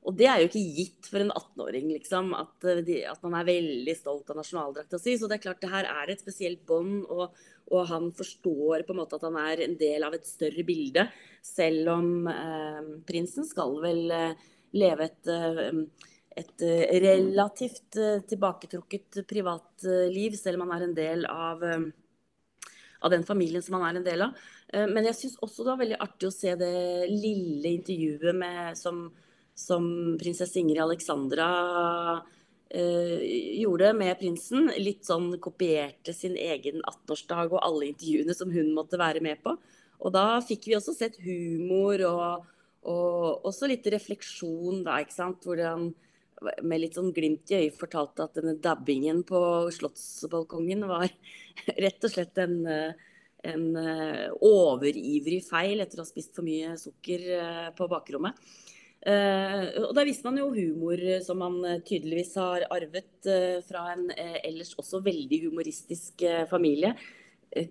Og 0.04 0.16
det 0.20 0.28
er 0.28 0.42
jo 0.42 0.50
ikke 0.50 0.64
gitt 0.78 1.08
for 1.08 1.24
en 1.24 1.32
18-åring, 1.32 1.90
liksom, 1.96 2.34
at, 2.36 2.68
eh, 2.68 3.04
at, 3.08 3.22
man 3.24 3.38
er 3.40 3.50
veldig 3.50 3.98
stolt 3.98 4.32
av 4.34 4.40
nasjonaldrakta 4.42 5.00
si. 5.00 5.18
Så 5.18 5.30
det 5.32 5.40
er 5.40 5.46
klart 5.48 5.62
det 5.64 5.72
her 5.72 5.88
er 5.90 6.12
et 6.12 6.24
spesielt 6.24 6.66
bånd, 6.68 7.06
og, 7.08 7.36
og, 7.72 7.84
han 7.92 8.10
forstår 8.16 8.84
på 8.84 8.96
en 8.96 9.00
måte 9.00 9.20
at 9.20 9.28
han 9.30 9.40
er 9.44 9.64
en 9.64 9.78
del 9.80 10.04
av 10.04 10.18
et 10.18 10.28
større 10.28 10.66
bilde. 10.68 11.08
Selv 11.44 11.94
om 11.96 12.28
eh, 12.32 12.82
prinsen 13.08 13.48
skal 13.48 13.80
vel 13.84 14.12
eh, 14.12 14.50
leve 14.78 15.08
et, 15.08 15.28
eh, 15.28 15.82
et 16.42 16.66
eh, 16.66 16.86
relativt 17.04 17.98
eh, 17.98 18.22
tilbaketrukket 18.30 19.24
privatliv, 19.30 20.38
selv 20.40 20.62
om 20.62 20.74
han 20.74 20.80
er 20.82 20.88
en 20.88 20.98
del 20.98 21.28
av, 21.30 21.64
av 23.04 23.14
den 23.14 23.26
familien 23.28 23.64
som 23.64 23.78
han 23.78 23.90
er 23.90 24.02
en 24.02 24.08
del 24.08 24.28
av. 24.28 24.48
Men 24.74 25.06
jeg 25.06 25.18
syns 25.20 25.36
også 25.46 25.62
det 25.62 25.70
var 25.70 25.82
veldig 25.84 25.98
artig 26.02 26.26
å 26.26 26.34
se 26.34 26.54
det 26.58 26.72
lille 27.12 27.76
intervjuet 27.76 28.34
med, 28.34 28.78
som 28.80 29.04
som 29.56 29.86
prinsesse 30.20 30.60
Ingrid 30.60 30.82
Alexandra 30.82 31.48
eh, 32.70 33.20
gjorde 33.62 33.94
med 33.98 34.18
prinsen. 34.20 34.72
Litt 34.82 35.06
sånn 35.08 35.36
kopierte 35.44 36.16
sin 36.16 36.38
egen 36.40 36.82
18-årsdag 36.82 37.54
og 37.54 37.62
alle 37.62 37.92
intervjuene 37.92 38.36
som 38.38 38.54
hun 38.54 38.74
måtte 38.78 39.02
være 39.02 39.24
med 39.24 39.44
på. 39.46 39.56
Og 40.04 40.14
da 40.14 40.42
fikk 40.44 40.68
vi 40.68 40.78
også 40.78 40.96
sett 40.98 41.20
humor 41.24 42.02
og, 42.10 42.50
og 42.90 43.46
også 43.48 43.70
litt 43.72 43.88
refleksjon, 43.94 44.82
da, 44.88 45.00
ikke 45.04 45.16
sant. 45.16 45.46
Hvor 45.46 45.62
han 45.64 45.92
med 46.44 46.82
litt 46.82 46.98
sånn 46.98 47.14
glimt 47.16 47.52
i 47.54 47.62
øyet 47.62 47.80
fortalte 47.80 48.26
at 48.26 48.36
denne 48.36 48.58
dabbingen 48.60 49.22
på 49.28 49.40
slottsbalkongen 49.72 50.86
var 50.90 51.08
rett 51.86 52.04
og 52.04 52.12
slett 52.12 52.42
en, 52.42 52.58
en 53.48 53.66
eh, 53.80 54.28
overivrig 54.44 55.40
feil 55.46 55.84
etter 55.84 56.02
å 56.02 56.04
ha 56.04 56.10
spist 56.10 56.36
for 56.36 56.48
mye 56.48 56.76
sukker 56.82 57.28
eh, 57.38 57.70
på 57.78 57.88
bakrommet. 57.92 58.40
Uh, 59.04 59.84
og 59.84 59.92
da 59.98 60.06
visste 60.08 60.24
man 60.24 60.40
jo 60.40 60.48
humor 60.56 61.02
som 61.26 61.42
man 61.44 61.58
eh, 61.68 61.82
tydeligvis 61.84 62.38
har 62.40 62.64
arvet 62.72 63.28
fra 63.68 63.82
en 63.92 64.06
ellers 64.16 64.72
også 64.80 65.02
veldig 65.04 65.42
humoristisk 65.50 66.24
familie. 66.48 66.94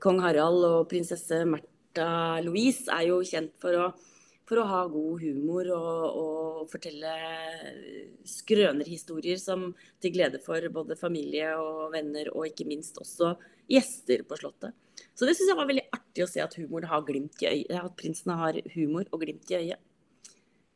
Kong 0.03 0.21
Harald 0.23 0.67
og 0.69 0.91
prinsesse 0.91 1.41
Märtha 1.49 2.41
Louise 2.45 2.85
er 2.93 3.09
jo 3.09 3.23
kjent 3.25 3.55
for 3.61 3.79
å, 3.81 3.87
for 4.49 4.61
å 4.61 4.67
ha 4.69 4.83
god 4.93 5.25
humor 5.25 5.71
og, 5.75 6.21
og 6.21 6.71
fortelle 6.73 7.15
skrønerhistorier 8.29 9.41
som 9.41 9.71
til 10.01 10.15
glede 10.15 10.41
for 10.45 10.69
både 10.75 10.99
familie 11.01 11.55
og 11.59 11.93
venner, 11.97 12.31
og 12.37 12.51
ikke 12.51 12.69
minst 12.69 13.01
også 13.01 13.35
gjester 13.73 14.25
på 14.29 14.39
Slottet. 14.39 14.77
Så 15.15 15.27
det 15.27 15.35
syns 15.37 15.53
jeg 15.53 15.59
var 15.59 15.69
veldig 15.69 15.89
artig 15.93 16.25
å 16.25 16.31
se 16.31 16.43
at 16.43 16.55
har 16.89 17.03
øyet, 17.53 17.73
at 17.73 17.97
prinsen 17.99 18.33
har 18.39 18.59
humor 18.75 19.09
og 19.11 19.25
glimt 19.25 19.51
i 19.51 19.59
øyet. 19.59 19.81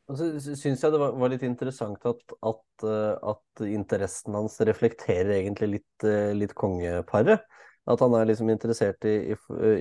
Og 0.06 0.18
så 0.18 0.26
syns 0.38 0.82
jeg 0.84 0.94
det 0.94 1.00
var, 1.02 1.14
var, 1.18 1.30
litt 1.32 1.42
interessant 1.46 2.04
at, 2.06 2.34
at, 2.46 2.84
eh, 2.86 3.14
at, 3.32 3.62
interessen 3.66 4.36
hans 4.38 4.58
reflekterer 4.68 5.32
egentlig 5.40 5.70
litt, 5.72 6.06
eh, 6.06 6.30
litt 6.36 6.54
kongeparet. 6.58 7.42
At 7.86 8.02
han 8.02 8.14
er 8.18 8.26
liksom 8.26 8.50
interessert 8.50 9.02
i, 9.06 9.16
i, 9.34 9.36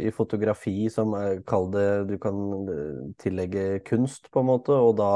i 0.09 0.13
fotografi 0.13 0.89
som 0.93 1.13
er, 1.17 1.43
kall 1.45 1.69
det 1.73 1.87
du 2.09 2.15
kan 2.21 2.41
eh, 2.73 3.03
tillegge 3.21 3.67
kunst, 3.85 4.31
på 4.33 4.41
en 4.41 4.49
måte, 4.49 4.73
og 4.73 4.97
da 5.01 5.11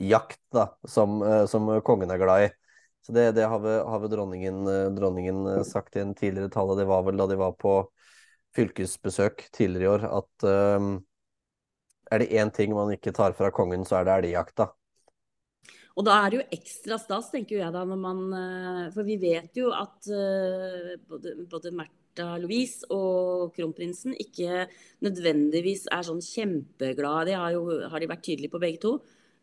jakt, 0.00 0.40
da, 0.56 0.70
som, 0.88 1.20
som 1.50 1.66
kongen 1.84 2.08
er 2.08 2.20
glad 2.20 2.46
i. 2.46 2.50
Så 3.04 3.12
det, 3.12 3.26
det 3.36 3.44
har, 3.48 3.60
vi 3.60 4.08
dronningen, 4.12 4.64
dronningen 4.96 5.64
sagt 5.68 5.96
i 5.96 6.00
en 6.00 6.14
tidligere 6.16 6.52
tale, 6.52 6.76
det 6.78 6.86
var 6.88 7.04
vel 7.04 7.20
da 7.20 7.26
de 7.28 7.36
var 7.40 7.52
på 7.60 7.74
fylkesbesøk 8.56 9.44
tidligere 9.52 9.84
i 9.84 9.90
år, 9.90 10.06
at 10.20 10.48
um, 10.80 10.94
er 12.10 12.22
det 12.22 12.30
én 12.34 12.50
ting 12.54 12.74
man 12.74 12.92
ikke 12.94 13.14
tar 13.16 13.34
fra 13.38 13.50
kongen, 13.54 13.86
så 13.86 14.00
er 14.00 14.08
det 14.08 14.18
elgjakta. 14.18 14.70
Og 15.98 16.06
da 16.06 16.16
er 16.22 16.30
det 16.30 16.38
jo 16.38 16.48
ekstra 16.56 16.96
stas, 17.02 17.30
tenker 17.32 17.58
jeg 17.58 17.74
da, 17.74 17.82
når 17.84 17.98
man 18.00 18.20
For 18.94 19.04
vi 19.04 19.18
vet 19.20 19.56
jo 19.58 19.72
at 19.74 20.06
både, 21.10 21.34
både 21.50 21.72
Märtha 21.74 22.38
Louise 22.40 22.86
og 22.90 23.52
kronprinsen 23.56 24.14
ikke 24.18 24.66
nødvendigvis 25.04 25.88
er 25.92 26.06
sånn 26.06 26.22
kjempeglade. 26.24 27.30
Det 27.30 27.36
har, 27.38 27.52
jo, 27.52 27.80
har 27.90 28.00
de 28.00 28.08
vært 28.10 28.24
tydelige 28.24 28.54
på 28.54 28.62
begge 28.62 28.80
to. 28.82 28.94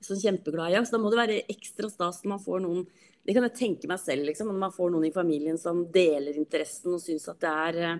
Sånn 0.03 0.19
kjempeglade 0.21 0.75
i 0.75 0.77
jakt. 0.77 0.91
Da 0.93 1.01
må 1.01 1.11
det 1.11 1.19
være 1.19 1.43
ekstra 1.49 1.89
stas 1.89 2.23
når 2.23 2.35
man 2.35 2.43
får 2.43 2.63
noen 2.65 2.87
Det 3.27 3.33
kan 3.35 3.43
jeg 3.43 3.57
tenke 3.59 3.89
meg 3.91 3.99
selv, 3.99 4.23
liksom. 4.23 4.47
Når 4.47 4.61
man 4.61 4.71
får 4.71 4.91
noen 4.93 5.07
i 5.09 5.11
familien 5.15 5.57
som 5.59 5.81
deler 5.91 6.37
interessen 6.39 6.93
og 6.95 7.01
syns 7.03 7.27
at 7.27 7.41
det 7.43 7.49
er 7.51 7.79
eh, 7.83 7.97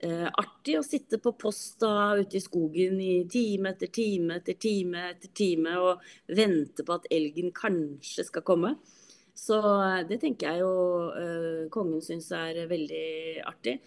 artig 0.00 0.78
å 0.78 0.84
sitte 0.86 1.18
på 1.20 1.34
posta 1.36 2.14
ute 2.16 2.38
i 2.38 2.40
skogen 2.40 2.96
i 3.04 3.26
time 3.28 3.74
etter 3.74 3.90
time 3.92 4.38
etter 4.38 4.56
time 4.56 5.02
etter 5.10 5.32
time 5.36 5.74
og 5.76 6.06
vente 6.32 6.86
på 6.86 6.96
at 6.96 7.08
elgen 7.12 7.52
kanskje 7.56 8.24
skal 8.30 8.46
komme. 8.46 8.74
Så 9.40 9.56
eh, 9.60 10.02
det 10.08 10.20
tenker 10.22 10.50
jeg 10.50 10.64
jo 10.64 10.74
eh, 11.16 11.64
kongen 11.72 12.02
syns 12.04 12.30
er 12.36 12.66
veldig 12.70 13.06
artig. 13.48 13.78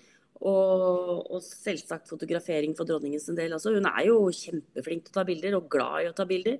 Og, 0.43 1.29
og, 1.31 1.39
selvsagt 1.45 2.09
fotografering 2.11 2.73
for 2.75 2.89
dronningens 2.89 3.29
del 3.37 3.53
også. 3.55 3.75
Hun 3.77 3.87
er 3.87 4.09
jo 4.09 4.17
kjempeflink 4.33 5.05
til 5.05 5.13
å 5.13 5.17
ta 5.19 5.23
bilder, 5.27 5.55
og 5.55 5.69
glad 5.71 6.01
i 6.03 6.09
å 6.09 6.15
ta 6.17 6.25
bilder. 6.27 6.57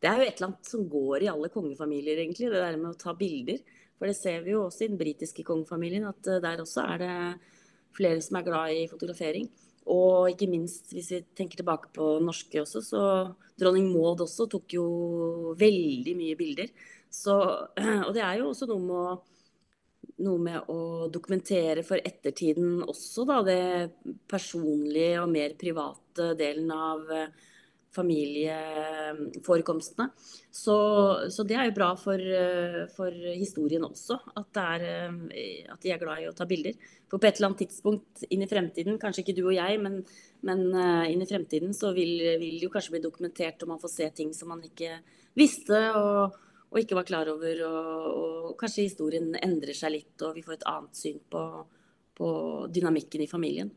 Det 0.00 0.08
er 0.08 0.18
jo 0.18 0.26
et 0.26 0.40
eller 0.40 0.48
annet 0.48 0.70
som 0.72 0.88
går 0.90 1.26
i 1.26 1.30
alle 1.30 1.50
kongefamilier, 1.52 2.24
egentlig, 2.24 2.48
det 2.50 2.64
der 2.64 2.80
med 2.80 2.94
å 2.94 2.98
ta 2.98 3.14
bilder. 3.14 3.60
For 4.00 4.10
det 4.10 4.16
ser 4.18 4.42
vi 4.46 4.54
jo 4.56 4.64
også 4.64 4.86
i 4.86 4.90
den 4.90 4.98
britiske 4.98 5.44
kongefamilien, 5.46 6.08
at 6.10 6.32
eh, 6.32 6.42
der 6.42 6.64
også 6.64 6.86
er 6.88 7.04
det 7.04 7.14
flere 7.96 8.22
som 8.24 8.38
er 8.38 8.46
glad 8.46 8.76
i 8.76 8.86
fotografering. 8.90 9.48
Og 9.90 10.30
ikke 10.30 10.48
minst 10.50 10.92
hvis 10.94 11.10
vi 11.14 11.20
tenker 11.36 11.60
tilbake 11.60 11.90
på 11.94 12.18
norske 12.22 12.60
også, 12.62 12.82
så 12.84 13.02
dronning 13.58 13.88
Maud 13.90 14.22
også 14.24 14.46
tok 14.50 14.76
jo 14.76 14.86
veldig 15.58 16.14
mye 16.18 16.38
bilder. 16.38 16.70
Så, 17.10 17.34
og 18.06 18.12
det 18.14 18.22
er 18.24 18.40
jo 18.40 18.50
også 18.52 18.68
noe 18.70 18.84
med, 18.84 18.96
å, 18.96 20.14
noe 20.26 20.42
med 20.46 20.70
å 20.70 20.80
dokumentere 21.12 21.84
for 21.86 21.98
ettertiden 21.98 22.84
også, 22.84 23.26
da. 23.28 23.40
Det 23.46 24.20
personlige 24.30 25.22
og 25.24 25.32
mer 25.32 25.56
private 25.58 26.32
delen 26.38 26.70
av 26.76 27.08
familieforekomstene. 27.94 30.10
Så, 30.50 30.76
så, 31.30 31.44
det 31.46 31.54
er 31.58 31.64
jo 31.68 31.76
bra 31.76 31.96
for, 31.98 32.18
for 32.94 33.10
historien 33.34 33.84
også, 33.86 34.18
at, 34.38 34.56
er, 34.62 34.80
at, 35.72 35.82
de 35.82 35.90
er 35.90 35.98
glad 36.02 36.18
i 36.22 36.28
å 36.30 36.36
ta 36.36 36.44
bilder. 36.50 36.74
For 37.10 37.18
på 37.18 37.26
et 37.26 37.36
eller 37.38 37.48
annet 37.50 37.62
tidspunkt 37.64 38.12
inn 38.30 38.42
i 38.44 38.50
fremtiden, 38.50 39.00
kanskje 39.02 39.22
ikke 39.24 39.38
du 39.40 39.44
og 39.48 39.56
jeg, 39.56 39.72
men, 39.82 39.94
men 40.46 40.60
eh, 40.70 41.10
inn 41.10 41.22
i 41.24 41.30
fremtiden 41.30 41.72
så 41.76 41.88
vil, 41.96 42.12
vil 42.38 42.56
det 42.58 42.66
jo 42.68 42.74
kanskje 42.74 42.94
bli 42.94 43.02
dokumentert, 43.02 43.62
og 43.64 43.68
man 43.72 43.82
får 43.82 43.92
se 43.96 44.06
ting 44.20 44.30
som 44.36 44.46
man 44.54 44.62
ikke 44.66 44.90
visste 45.38 45.78
og, 45.98 46.18
og 46.70 46.76
ikke 46.78 46.98
var 46.98 47.08
klar 47.08 47.26
over. 47.32 47.54
Og, 47.66 48.06
og, 48.14 48.56
kanskje 48.60 48.86
historien 48.86 49.28
endrer 49.42 49.74
seg 49.76 49.90
litt, 49.96 50.16
og 50.22 50.36
vi 50.38 50.46
får 50.46 50.54
et 50.60 50.68
annet 50.70 50.94
syn 50.98 51.18
på, 51.30 51.42
på 52.18 52.28
dynamikken 52.70 53.22
i 53.26 53.30
familien. 53.30 53.70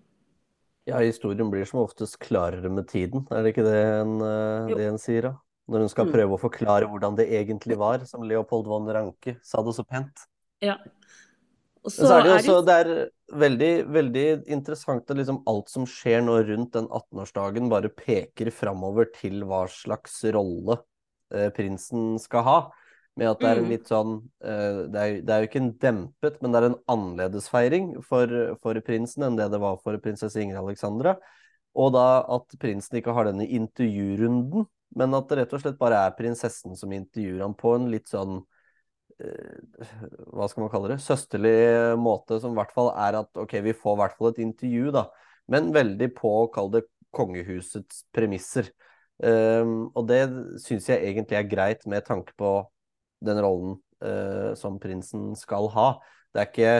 Ja, 0.89 0.99
historien 0.99 1.51
blir 1.51 1.65
som 1.65 1.79
oftest 1.83 2.17
klarere 2.19 2.69
med 2.71 2.89
tiden, 2.91 3.23
er 3.31 3.43
det 3.43 3.53
ikke 3.53 3.65
det 3.67 3.79
en, 4.01 4.17
eh, 4.19 4.73
det 4.75 4.87
en 4.89 4.99
sier? 4.99 5.29
da? 5.29 5.33
Når 5.71 5.85
hun 5.85 5.91
skal 5.93 6.09
mm. 6.09 6.11
prøve 6.11 6.35
å 6.35 6.41
forklare 6.41 6.89
hvordan 6.91 7.15
det 7.15 7.29
egentlig 7.31 7.77
var, 7.79 8.03
som 8.09 8.25
Leopold 8.27 8.67
von 8.67 8.89
Ranke 8.91 9.37
sa 9.47 9.63
det 9.63 9.75
så 9.77 9.85
pent. 9.87 10.25
Ja. 10.63 10.75
Og 11.83 11.91
så, 11.91 12.07
er 12.15 12.25
det 12.25 12.33
også 12.35 12.57
det 12.67 12.75
er 12.81 12.91
veldig, 13.43 13.71
veldig 13.91 14.27
interessant 14.55 15.09
at 15.11 15.19
liksom 15.19 15.41
alt 15.51 15.71
som 15.71 15.87
skjer 15.87 16.23
nå 16.23 16.37
rundt 16.47 16.75
den 16.75 16.87
18-årsdagen, 16.87 17.71
bare 17.71 17.91
peker 17.91 18.51
framover 18.55 19.07
til 19.15 19.43
hva 19.47 19.65
slags 19.71 20.21
rolle 20.35 20.81
eh, 21.33 21.49
prinsen 21.55 22.15
skal 22.23 22.47
ha. 22.47 22.57
Med 23.19 23.29
at 23.29 23.41
det 23.43 23.49
er 23.49 23.59
en 23.61 23.67
mm. 23.67 23.71
litt 23.75 23.89
sånn 23.91 24.13
uh, 24.17 24.77
det, 24.89 25.01
er, 25.01 25.17
det, 25.21 25.33
er, 25.33 25.43
jo 25.43 25.49
ikke 25.49 25.61
en 25.61 25.73
dempet, 25.81 26.39
men 26.41 26.53
det 26.53 26.59
er 26.59 26.67
en 26.71 26.79
annerledesfeiring 26.95 27.89
for, 28.07 28.31
for 28.63 28.79
prinsen 28.85 29.27
enn 29.27 29.37
det 29.37 29.51
det 29.53 29.59
var 29.61 29.77
for 29.83 29.99
prinsesse 30.01 30.41
Ingrid 30.41 30.61
Alexandra. 30.63 31.17
Og 31.77 31.93
da 31.93 32.23
at 32.33 32.55
prinsen 32.61 32.97
ikke 32.99 33.13
har 33.13 33.29
denne 33.29 33.45
intervjurunden, 33.45 34.65
men 34.97 35.17
at 35.17 35.29
det 35.29 35.39
rett 35.39 35.53
og 35.53 35.61
slett 35.61 35.77
bare 35.79 36.01
er 36.07 36.17
prinsessen 36.17 36.77
som 36.77 36.93
intervjuer 36.93 37.41
ham 37.45 37.53
på 37.57 37.75
en 37.77 37.87
litt 37.93 38.09
sånn 38.09 38.39
uh, 38.41 39.85
Hva 40.33 40.49
skal 40.49 40.65
man 40.65 40.73
kalle 40.73 40.93
det? 40.95 41.01
Søsterlig 41.05 41.55
måte, 42.01 42.41
som 42.41 42.57
i 42.57 42.61
hvert 42.61 42.73
fall 42.73 42.91
er 42.97 43.21
at 43.21 43.43
ok, 43.45 43.59
vi 43.69 43.77
får 43.77 43.97
i 43.97 44.01
hvert 44.01 44.17
fall 44.17 44.33
et 44.33 44.43
intervju, 44.45 44.89
da. 44.95 45.07
Men 45.53 45.73
veldig 45.75 46.09
på, 46.17 46.33
kall 46.55 46.73
det, 46.73 46.85
kongehusets 47.13 48.07
premisser. 48.13 48.73
Um, 49.21 49.91
og 49.93 50.07
det 50.09 50.23
syns 50.63 50.89
jeg 50.89 51.03
egentlig 51.05 51.37
er 51.37 51.49
greit 51.49 51.85
med 51.89 52.05
tanke 52.07 52.33
på 52.39 52.55
den 53.23 53.39
rollen 53.43 53.77
uh, 54.03 54.53
som 54.59 54.79
prinsen 54.81 55.33
skal 55.39 55.69
ha. 55.73 55.87
Det 56.33 56.41
er 56.41 56.49
ikke, 56.49 56.73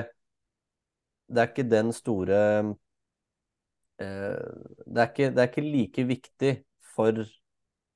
det 1.30 1.42
er 1.42 1.52
ikke 1.52 1.70
den 1.72 1.94
store 1.96 2.40
uh, 4.02 4.46
det, 4.86 5.00
er 5.00 5.10
ikke, 5.10 5.32
det, 5.32 5.42
er 5.42 5.50
ikke, 5.50 5.66
like 5.66 6.08
viktig 6.10 6.54
for 6.96 7.24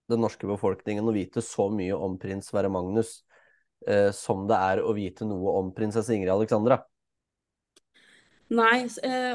den 0.08 0.24
norske 0.24 0.48
befolkningen 0.48 1.08
å 1.08 1.16
vite 1.16 1.44
så 1.44 1.68
mye 1.74 1.96
om 1.96 2.16
prins 2.22 2.48
Sverre 2.52 2.72
Magnus 2.72 3.20
uh, 3.90 4.12
som 4.16 4.48
det 4.50 4.62
er 4.72 4.84
å 4.84 4.96
vite 4.98 5.28
noe 5.28 5.58
om 5.60 5.74
prinsesse 5.76 6.16
Ingrid 6.16 6.34
Alexandra. 6.34 6.82
Nei, 8.48 8.86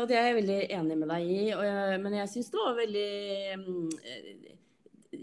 og 0.00 0.06
det 0.08 0.16
er 0.16 0.30
jeg 0.30 0.36
veldig 0.38 0.60
enig 0.72 0.94
med 0.96 1.10
deg 1.12 1.26
i. 1.28 1.40
Men 2.00 2.14
jeg 2.16 2.30
syns 2.32 2.46
det 2.48 2.56
var 2.56 2.78
veldig 2.78 3.10
mm, 3.60 3.90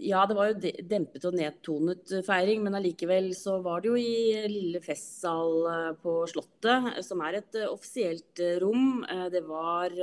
ja, 0.00 0.24
det 0.26 0.36
var 0.36 0.50
jo 0.50 0.72
dempet 0.88 1.24
og 1.28 1.36
nedtonet 1.36 2.12
feiring, 2.26 2.62
men 2.64 2.76
allikevel 2.78 3.30
så 3.36 3.58
var 3.64 3.82
det 3.82 3.90
jo 3.90 3.98
i 4.00 4.42
lille 4.48 4.80
festsal 4.84 5.66
eh, 5.70 5.92
på 6.00 6.14
Slottet, 6.30 7.00
som 7.06 7.22
er 7.26 7.40
et 7.40 7.58
eh, 7.60 7.68
offisielt 7.70 8.40
eh, 8.42 8.58
rom. 8.62 9.02
Det 9.32 9.42
var 9.46 9.96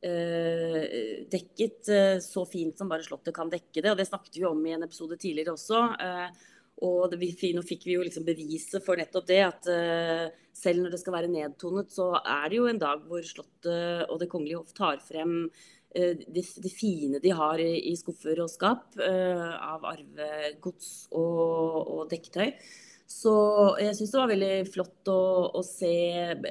dekket 0.00 1.90
så 2.24 2.46
fint 2.48 2.78
som 2.80 2.88
bare 2.88 3.04
Slottet 3.04 3.34
kan 3.36 3.50
dekke 3.52 3.82
det, 3.82 3.90
og 3.90 3.98
det 3.98 4.06
snakket 4.08 4.38
vi 4.38 4.46
om 4.48 4.62
i 4.64 4.72
en 4.72 4.86
episode 4.86 5.18
tidligere 5.20 5.52
også. 5.52 5.80
Og 6.88 7.12
nå 7.12 7.64
fikk 7.68 7.84
vi 7.84 7.98
jo 7.98 8.06
liksom 8.06 8.24
beviset 8.24 8.80
for 8.80 8.96
nettopp 8.96 9.26
det, 9.28 9.42
at 9.44 9.68
selv 10.56 10.80
når 10.80 10.94
det 10.94 11.02
skal 11.02 11.18
være 11.18 11.28
nedtonet, 11.28 11.92
så 11.92 12.14
er 12.16 12.48
det 12.48 12.62
jo 12.62 12.70
en 12.70 12.80
dag 12.80 13.04
hvor 13.10 13.20
Slottet 13.28 14.08
og 14.08 14.16
Det 14.24 14.30
kongelige 14.32 14.62
hoff 14.62 14.72
tar 14.72 15.04
frem 15.04 15.44
Eh, 15.44 15.79
det, 15.94 16.44
det, 16.62 16.70
fine 16.70 17.18
de 17.22 17.32
har 17.34 17.58
i, 17.62 17.72
i 17.90 17.96
skuffer 17.98 18.38
og 18.42 18.50
skap 18.52 18.94
uh, 19.00 19.50
av 19.58 19.88
arvegods 19.90 21.10
og, 21.10 21.80
og 21.80 22.06
dekketøy. 22.12 22.54
Så 23.10 23.32
jeg 23.82 23.96
syns 23.98 24.12
det 24.12 24.20
var 24.20 24.30
veldig 24.30 24.56
flott 24.70 25.08
å, 25.10 25.22
å, 25.58 25.62
se 25.66 25.90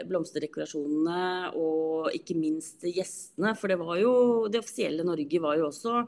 blomsterdekorasjonene 0.10 1.54
og 1.56 2.10
ikke 2.18 2.36
minst 2.36 2.84
gjestene. 2.84 3.54
For 3.56 3.72
det 3.72 3.80
var 3.80 3.96
jo 4.02 4.12
Det 4.52 4.60
offisielle 4.60 5.06
Norge 5.08 5.40
var 5.40 5.56
jo 5.56 5.70
også 5.70 6.04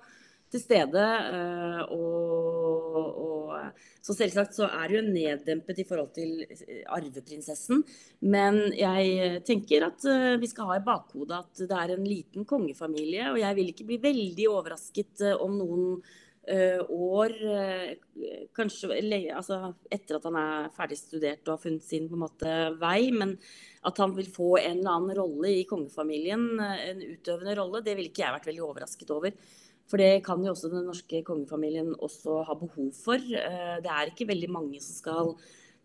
til 0.51 0.63
stede. 0.63 1.03
Eh, 1.33 1.81
og, 1.95 3.19
og, 3.25 3.81
så 4.01 4.15
selvsagt 4.17 4.57
så 4.57 4.67
er 4.67 4.95
jo 4.95 5.03
neddempet 5.05 5.83
i 5.83 5.85
forhold 5.87 6.11
til 6.15 6.43
eh, 6.47 6.81
arveprinsessen. 6.91 7.83
Men 8.33 8.63
jeg 8.77 9.43
tenker 9.47 9.87
at 9.87 10.07
eh, 10.09 10.39
vi 10.41 10.49
skal 10.51 10.71
ha 10.71 10.79
i 10.79 10.87
bakhodet 10.87 11.37
at 11.37 11.63
det 11.69 11.77
er 11.83 11.95
en 11.95 12.07
liten 12.07 12.47
kongefamilie. 12.47 13.31
Og 13.31 13.39
jeg 13.43 13.59
vil 13.59 13.71
ikke 13.73 13.87
bli 13.93 14.01
veldig 14.09 14.51
overrasket 14.51 15.25
om 15.37 15.57
noen 15.61 15.87
år, 16.41 17.35
kanskje 18.57 18.95
altså, 19.29 19.59
etter 19.93 20.17
at 20.17 20.23
han 20.25 20.37
er 20.41 20.71
ferdig 20.73 20.97
studert 20.97 21.45
og 21.45 21.53
har 21.53 21.61
funnet 21.61 21.85
sin 21.85 22.07
måte 22.17 22.55
vei, 22.81 23.11
men 23.13 23.35
at 23.85 24.01
han 24.01 24.15
vil 24.17 24.25
få 24.25 24.55
en 24.57 24.79
eller 24.79 24.89
annen 24.89 25.19
rolle 25.19 25.51
i 25.59 25.67
kongefamilien, 25.69 26.47
en 26.57 27.05
utøvende 27.13 27.53
rolle, 27.61 27.83
det 27.85 27.93
ville 27.93 28.09
ikke 28.09 28.25
jeg 28.25 28.35
vært 28.39 28.49
veldig 28.49 28.65
overrasket 28.65 29.13
over. 29.13 29.37
For 29.91 29.99
det 29.99 30.21
kan 30.23 30.39
jo 30.39 30.53
også 30.53 30.69
den 30.71 30.85
norske 30.87 31.19
kongefamilien 31.27 31.91
også 31.99 32.45
ha 32.47 32.55
behov 32.55 32.93
for. 32.95 33.19
Eh, 33.19 33.79
det 33.83 33.91
er 33.91 34.11
ikke 34.11 34.29
veldig 34.29 34.47
mange 34.51 34.79
som 34.79 34.95
skal 34.95 35.33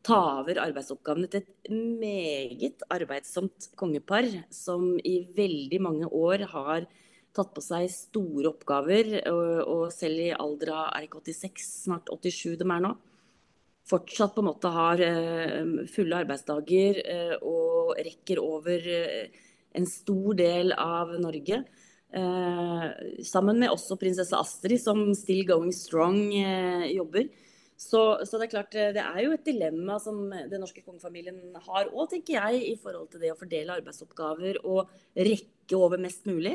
ta 0.07 0.19
over 0.45 0.61
arbeidsoppgavene 0.63 1.27
til 1.33 1.43
et 1.43 1.73
meget 1.75 2.85
arbeidsomt 2.95 3.73
kongepar, 3.75 4.29
som 4.55 4.93
i 5.03 5.17
veldig 5.35 5.81
mange 5.83 6.07
år 6.07 6.45
har 6.53 6.87
tatt 7.35 7.51
på 7.57 7.65
seg 7.65 7.89
store 7.91 8.53
oppgaver, 8.53 9.11
og, 9.29 9.91
selv 9.93 10.23
i 10.23 10.31
alder 10.31 10.71
av 10.73 10.85
er 10.95 11.09
ikke 11.09 11.25
86, 11.27 11.67
snart 11.83 12.13
87 12.15 12.55
de 12.63 12.69
er 12.71 12.85
nå, 12.87 12.93
fortsatt 13.91 14.37
på 14.37 14.45
en 14.45 14.49
måte 14.53 14.71
har 14.73 15.03
eh, 15.03 15.83
fulle 15.91 16.23
arbeidsdager 16.23 17.03
eh, 17.03 17.35
og 17.43 17.99
rekker 18.07 18.41
over 18.43 18.89
en 19.77 19.91
stor 19.91 20.39
del 20.39 20.73
av 20.79 21.13
Norge. 21.21 21.65
Eh, 22.17 22.85
sammen 23.27 23.59
med 23.61 23.73
også 23.73 23.99
prinsesse 24.01 24.39
Astrid, 24.39 24.81
som 24.81 25.03
still 25.19 25.43
going 25.49 25.75
strong 25.75 26.17
eh, 26.33 26.87
jobber. 26.95 27.29
Så, 27.77 28.01
så, 28.25 28.39
det 28.39 28.47
er 28.47 28.53
klart, 28.55 28.73
det 28.73 29.03
er 29.03 29.19
jo 29.21 29.35
et 29.35 29.45
dilemma 29.45 29.99
som 30.01 30.31
den 30.33 30.63
norske 30.63 30.81
kongefamilien 30.81 31.59
har 31.67 31.91
òg, 31.91 32.07
tenker 32.15 32.39
jeg, 32.39 32.63
i 32.73 32.77
forhold 32.81 33.11
til 33.13 33.21
det 33.21 33.35
å 33.35 33.37
fordele 33.37 33.77
arbeidsoppgaver 33.83 34.63
og 34.65 34.89
rekke 35.13 35.77
over 35.77 36.01
mest 36.01 36.25
mulig. 36.25 36.55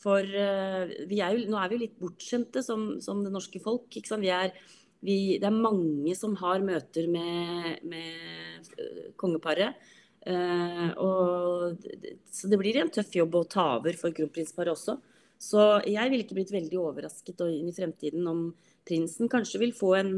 For 0.00 0.24
vi 0.24 1.18
er 1.22 1.36
jo, 1.36 1.44
nå 1.52 1.58
er 1.60 1.68
vi 1.68 1.76
jo 1.76 1.82
litt 1.84 2.00
bortskjemte 2.00 2.64
som, 2.64 2.86
som 3.04 3.20
det 3.22 3.34
norske 3.34 3.60
folk. 3.62 3.92
Vi 3.92 4.32
er, 4.32 4.56
vi, 5.04 5.18
det 5.38 5.46
er 5.46 5.60
mange 5.68 6.16
som 6.18 6.34
har 6.40 6.64
møter 6.64 7.06
med, 7.12 7.84
med 7.92 8.72
kongeparet. 9.20 9.76
Uh, 10.22 10.90
og, 11.02 11.86
så 12.30 12.50
det 12.50 12.58
blir 12.60 12.76
en 12.78 12.90
tøff 12.94 13.10
jobb 13.16 13.40
å 13.40 13.46
ta 13.50 13.64
over 13.78 13.96
for 13.98 14.14
kronprinsparet 14.14 14.74
også. 14.74 14.98
Så 15.42 15.62
jeg 15.90 16.12
ville 16.12 16.22
ikke 16.22 16.36
blitt 16.38 16.52
veldig 16.54 16.78
overrasket 16.78 17.42
inn 17.48 17.70
i 17.70 17.74
fremtiden 17.74 18.28
om 18.30 18.44
prinsen 18.86 19.30
kanskje 19.30 19.58
vil 19.64 19.72
få 19.74 19.96
en, 19.98 20.12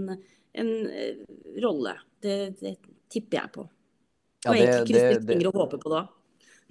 en 0.60 0.74
uh, 0.90 1.22
rolle. 1.64 1.96
Det, 2.20 2.36
det, 2.60 2.76
tipper 3.12 3.38
jeg 3.38 3.52
på. 3.54 3.64
Ja, 4.44 4.50
og 4.50 4.58
egentlig 4.58 4.92
krysser 4.92 5.26
fingre 5.28 5.50
og 5.52 5.58
håper 5.62 5.80
på 5.80 5.92
da. 5.92 6.04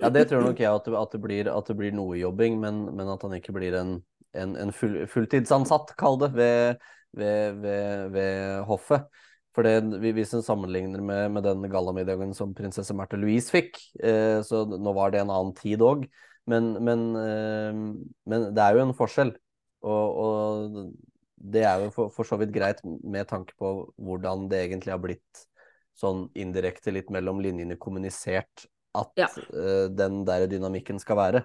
Ja, 0.02 0.10
det 0.14 0.26
tror 0.30 0.42
nok 0.44 0.60
jeg 0.60 0.70
at 0.70 0.88
det, 0.90 0.96
at 0.98 1.14
det, 1.14 1.22
blir, 1.22 1.50
at 1.50 1.70
det 1.70 1.76
blir, 1.78 1.94
noe 1.96 2.18
jobbing, 2.18 2.58
men, 2.62 2.82
men, 2.98 3.10
at 3.14 3.22
han 3.24 3.36
ikke 3.38 3.54
blir 3.56 3.78
en, 3.78 3.94
en, 4.38 4.56
en 4.60 4.74
full, 4.76 5.04
fulltidsansatt, 5.10 5.94
kall 5.98 6.18
det, 6.22 6.32
ved, 6.36 6.82
ved, 7.18 7.62
ved, 7.64 8.10
ved 8.18 8.66
hoffet. 8.70 9.06
For 9.54 9.66
det, 9.66 10.02
Hvis 10.02 10.34
en 10.34 10.46
sammenligner 10.46 11.02
med, 11.06 11.32
med 11.36 11.46
den 11.46 11.66
gallamiddagen 11.70 12.34
som 12.34 12.56
prinsesse 12.58 12.94
Märtha 12.98 13.20
Louise 13.22 13.54
fikk, 13.54 13.78
eh, 14.02 14.42
så 14.46 14.64
nå 14.66 14.94
var 14.98 15.14
det 15.14 15.22
en 15.22 15.34
annen 15.34 15.54
tid 15.58 15.84
òg, 15.86 16.08
men, 16.50 16.74
men, 16.84 17.08
eh, 17.20 17.72
men, 18.26 18.48
det 18.56 18.64
er 18.64 18.78
jo 18.78 18.86
en 18.88 18.98
forskjell. 18.98 19.34
Og, 19.84 20.20
og 20.24 20.78
det 21.54 21.66
er 21.68 21.86
jo 21.86 21.94
for, 21.94 22.12
for, 22.16 22.28
så 22.28 22.40
vidt 22.40 22.54
greit 22.56 22.80
med 22.84 23.28
tanke 23.30 23.56
på 23.60 23.74
hvordan 24.02 24.48
det 24.52 24.64
egentlig 24.66 24.94
har 24.96 25.02
blitt 25.04 25.44
sånn 26.00 26.26
indirekte 26.40 26.94
litt 26.96 27.12
mellom 27.14 27.42
linjene 27.44 27.78
kommunisert 27.78 28.66
at 28.98 29.12
ja. 29.20 29.30
eh, 29.54 29.86
den 29.94 30.24
der 30.28 30.48
dynamikken 30.50 31.02
skal 31.02 31.20
være. 31.20 31.44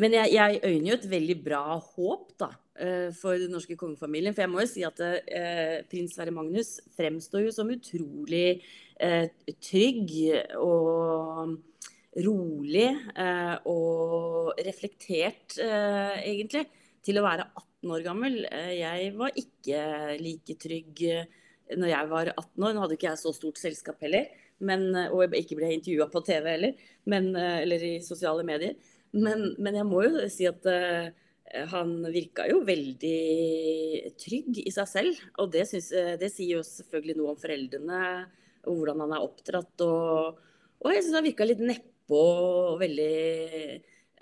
Men 0.00 0.14
jeg, 0.14 0.30
jeg 0.36 0.60
øyner 0.62 0.88
jo 0.92 0.96
et 0.96 1.08
veldig 1.10 1.36
bra 1.42 1.62
håp 1.82 2.34
da, 2.38 2.50
uh, 2.78 3.08
for 3.18 3.38
den 3.40 3.50
norske 3.54 3.76
kongefamilien. 3.78 4.34
For 4.34 4.44
jeg 4.44 4.52
må 4.52 4.62
jo 4.62 4.70
si 4.70 4.84
at 4.86 5.00
eh, 5.02 5.82
prins 5.90 6.14
Sverre 6.14 6.34
Magnus 6.34 6.76
fremstår 6.98 7.48
jo 7.48 7.54
som 7.54 7.72
utrolig 7.74 8.60
trygg 9.60 10.12
og 10.56 11.50
rolig 12.24 12.86
og 13.68 14.62
reflektert, 14.64 15.58
egentlig, 15.60 16.62
til 17.04 17.20
å 17.20 17.26
være 17.26 17.44
18 17.50 17.92
år 17.92 18.06
gammel. 18.06 18.38
Jeg 18.72 19.10
var 19.18 19.36
ikke 19.36 19.82
like 20.22 20.56
trygg 20.62 21.04
når 21.76 21.92
jeg 21.92 22.10
var 22.14 22.32
18 22.32 22.40
år. 22.40 22.72
Nå 22.72 22.86
hadde 22.86 22.96
ikke 22.96 23.10
jeg 23.10 23.20
så 23.20 23.34
stort 23.36 23.60
selskap 23.60 24.00
heller 24.06 24.30
men, 24.64 24.88
og 25.10 25.24
jeg 25.24 25.44
ikke 25.44 25.58
ble 25.58 25.72
intervjua 25.74 26.08
på 26.12 26.22
TV 26.26 26.50
heller, 26.54 26.84
men, 27.10 27.34
eh, 27.36 27.62
eller 27.64 27.82
i 27.84 27.94
sosiale 28.04 28.44
medier. 28.46 28.76
Men, 29.14 29.52
men, 29.62 29.78
jeg 29.78 29.86
må 29.88 30.02
jo 30.04 30.24
si 30.32 30.48
at 30.48 30.66
uh, 30.66 31.08
han 31.72 31.92
virka 32.12 32.48
jo 32.50 32.62
veldig 32.66 34.12
trygg 34.20 34.62
i 34.64 34.72
seg 34.74 34.90
selv. 34.90 35.20
Og 35.42 35.52
det, 35.54 35.66
synes, 35.70 35.92
det, 36.20 36.30
sier 36.34 36.58
jo 36.58 36.64
selvfølgelig 36.66 37.18
noe 37.20 37.34
om 37.34 37.40
foreldrene 37.40 38.00
og 38.66 38.80
hvordan 38.80 39.04
han 39.04 39.14
er 39.16 39.26
oppdratt. 39.26 39.84
Og, 39.86 40.40
og 40.82 40.92
jeg 40.92 41.04
syns 41.04 41.20
han 41.20 41.28
virka 41.28 41.46
litt 41.46 41.62
nedpå 41.62 42.22
og 42.72 42.80
veldig 42.82 43.12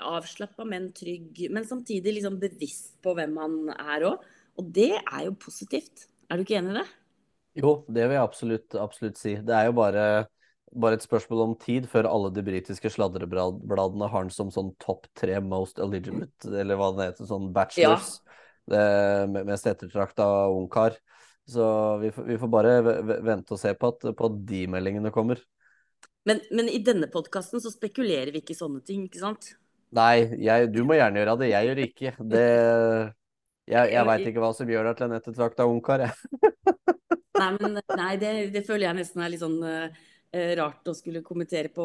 avslappa, 0.04 0.66
men 0.68 0.90
trygg. 0.96 1.46
Men 1.54 1.66
samtidig 1.68 2.18
liksom 2.18 2.38
bevisst 2.42 2.98
på 3.04 3.14
hvem 3.16 3.38
han 3.40 3.56
er 3.76 4.08
òg. 4.10 4.28
Og 4.60 4.68
det 4.74 4.92
er 5.00 5.24
jo 5.26 5.38
positivt. 5.40 6.06
Er 6.30 6.38
du 6.38 6.44
ikke 6.44 6.61
enig 6.61 6.74
i 6.74 6.78
det? 6.80 6.87
Jo, 7.62 7.76
det 7.87 8.09
vil 8.09 8.16
jeg 8.16 8.26
absolutt, 8.26 8.76
absolutt 8.78 9.18
si. 9.20 9.37
Det 9.38 9.54
er 9.54 9.68
jo 9.68 9.76
bare, 9.78 10.04
bare, 10.74 10.98
et 10.98 11.06
spørsmål 11.06 11.42
om 11.44 11.54
tid 11.60 11.87
før 11.90 12.08
alle 12.10 12.30
de 12.34 12.44
britiske 12.44 12.90
sladrebladene 12.92 14.08
har 14.10 14.26
den 14.26 14.34
som 14.34 14.52
sånn 14.54 14.72
topp 14.82 15.08
tre 15.16 15.38
most 15.44 15.80
eligible, 15.82 16.28
eller 16.50 16.78
hva 16.80 16.90
det 16.96 17.08
heter, 17.10 17.28
sånn 17.30 17.50
bachelors. 17.54 18.18
Ja. 18.18 18.40
Det, 18.74 18.84
mest 19.44 19.66
ettertrakta 19.68 20.28
ungkar. 20.52 20.96
Så 21.44 21.64
vi, 22.00 22.12
vi, 22.24 22.38
får 22.40 22.48
bare 22.48 22.78
vente 23.20 23.52
og 23.52 23.60
se 23.60 23.74
på 23.76 23.90
at, 23.92 24.06
på 24.16 24.30
at 24.30 24.38
de 24.48 24.62
meldingene 24.72 25.12
kommer. 25.12 25.42
Men, 26.24 26.40
men 26.54 26.70
i 26.72 26.80
denne 26.80 27.10
podkasten 27.12 27.60
så 27.60 27.72
spekulerer 27.72 28.32
vi 28.32 28.40
ikke 28.40 28.54
i 28.54 28.58
sånne 28.62 28.80
ting, 28.87 29.04
ikke 29.10 29.20
sant? 29.20 29.50
Nei, 29.94 30.24
jeg, 30.40 30.70
du 30.72 30.80
må 30.88 30.96
gjerne 30.96 31.20
gjøre 31.20 31.37
det. 31.42 31.50
Jeg 31.52 31.68
gjør 31.68 31.82
ikke. 31.84 32.14
Det, 32.32 32.46
jeg 33.70 33.92
jeg 33.92 34.08
veit 34.08 34.26
ikke 34.30 34.42
hva 34.42 34.50
som 34.56 34.72
gjør 34.72 34.88
deg 34.88 34.96
til 34.98 35.06
en 35.06 35.18
ettertrakta 35.18 35.68
ungkar, 35.68 36.08
jeg. 36.08 36.40
Nei, 37.34 37.48
men, 37.58 37.80
nei 37.98 38.12
det, 38.14 38.28
det, 38.54 38.60
føler 38.62 38.87
jeg 38.87 38.96
nesten 39.00 39.22
er 39.24 39.30
litt 39.32 39.40
sånn 39.42 39.56
uh, 39.58 40.02
rart 40.59 40.88
å 40.90 40.94
skulle 40.97 41.25
kommentere 41.25 41.70
på 41.73 41.85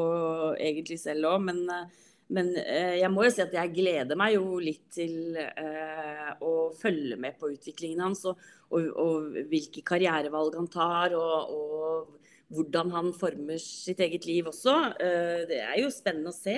egentlig 0.57 0.99
selv 1.01 1.29
òg. 1.31 1.43
Men, 1.49 1.63
uh, 1.69 2.07
men 2.35 2.51
uh, 2.57 2.95
jeg 2.99 3.11
må 3.13 3.25
jo 3.25 3.33
si 3.33 3.43
at 3.45 3.55
jeg 3.57 3.73
gleder 3.75 4.19
meg 4.19 4.35
jo 4.37 4.59
litt 4.61 4.85
til 4.95 5.37
å 6.45 6.53
følge 6.77 7.17
med 7.19 7.39
på 7.39 7.51
utviklingen 7.55 8.05
hans. 8.07 8.25
Og, 8.29 8.39
og, 8.69 8.89
og 9.01 9.41
hvilke 9.51 9.83
karrierevalg 9.85 10.57
han 10.59 10.69
tar, 10.71 11.17
og, 11.17 11.55
og, 11.55 12.15
hvordan 12.49 12.89
han 12.95 13.09
former 13.13 13.59
sitt 13.61 13.99
eget 14.01 14.23
liv 14.25 14.47
også. 14.49 14.73
det 15.45 15.59
er 15.61 15.75
jo 15.83 15.91
spennende 15.93 16.31
å 16.31 16.33
se 16.33 16.55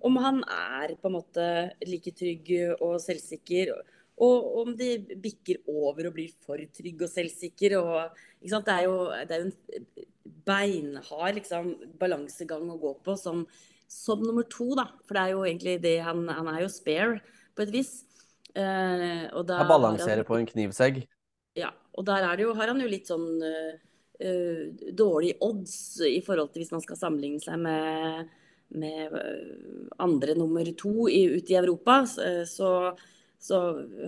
om 0.00 0.16
han 0.16 0.38
er 0.48 0.94
på 0.96 1.10
en 1.10 1.16
måte 1.18 1.48
like 1.84 2.14
trygg 2.16 2.48
og 2.78 2.94
selvsikker 3.04 3.74
og 4.22 4.58
om 4.62 4.74
de 4.78 4.96
bikker 5.18 5.64
over 5.66 6.08
og 6.08 6.14
blir 6.14 6.34
for 6.44 6.60
trygg 6.76 7.02
og 7.02 7.10
selvsikker. 7.10 7.76
Og, 7.80 8.18
det, 8.44 8.74
er 8.74 8.84
jo, 8.86 8.98
det, 9.10 9.36
er 9.36 9.42
jo, 9.42 9.48
en 9.50 10.34
beinhard 10.46 11.38
liksom, 11.40 11.72
balansegang 11.98 12.68
å 12.70 12.78
gå 12.80 12.92
på 13.04 13.16
som, 13.18 13.42
som, 13.90 14.22
nummer 14.22 14.46
to, 14.50 14.70
da. 14.78 14.86
For 15.02 15.18
det 15.18 15.24
er 15.24 15.34
jo 15.34 15.46
egentlig 15.48 15.78
det 15.82 15.96
han, 16.06 16.22
han 16.30 16.50
er 16.52 16.62
jo 16.62 16.70
spare, 16.72 17.18
på 17.54 17.66
et 17.66 17.74
vis. 17.74 17.96
Eh, 18.54 19.24
og 19.34 19.48
da 19.48 19.58
han 19.64 19.72
balanserer 19.72 20.22
han, 20.22 20.28
på 20.28 20.38
en 20.38 20.46
knivsegg? 20.52 21.02
Ja. 21.58 21.72
Og 21.94 22.06
der 22.06 22.26
det 22.38 22.46
jo, 22.46 22.54
har 22.58 22.70
han 22.70 22.82
jo 22.82 22.90
litt 22.90 23.10
sånn 23.10 23.28
uh, 23.38 23.74
dårlige 24.18 24.94
dårlig 24.98 25.34
odds 25.42 25.74
i 26.06 26.20
forhold 26.26 26.50
til 26.50 26.62
hvis 26.62 26.72
man 26.74 26.82
skal 26.82 26.98
sammenligne 26.98 27.42
seg 27.42 27.60
med, 27.62 28.30
med 28.74 29.14
andre 30.02 30.34
nummer 30.38 30.70
to 30.78 31.06
i, 31.10 31.20
ute 31.34 31.54
i 31.54 31.58
Europa. 31.58 32.00
Så, 32.06 32.70
så 33.44 33.58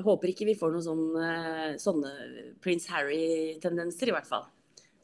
håper 0.05 0.33
ikke 0.33 0.47
vi 0.49 0.57
får 0.57 0.73
noen 0.73 0.85
sånne, 0.85 1.31
sånne 1.81 2.13
prins 2.65 2.87
Harry-tendenser, 2.89 4.09
i 4.09 4.15
hvert 4.17 4.29
fall. 4.29 4.47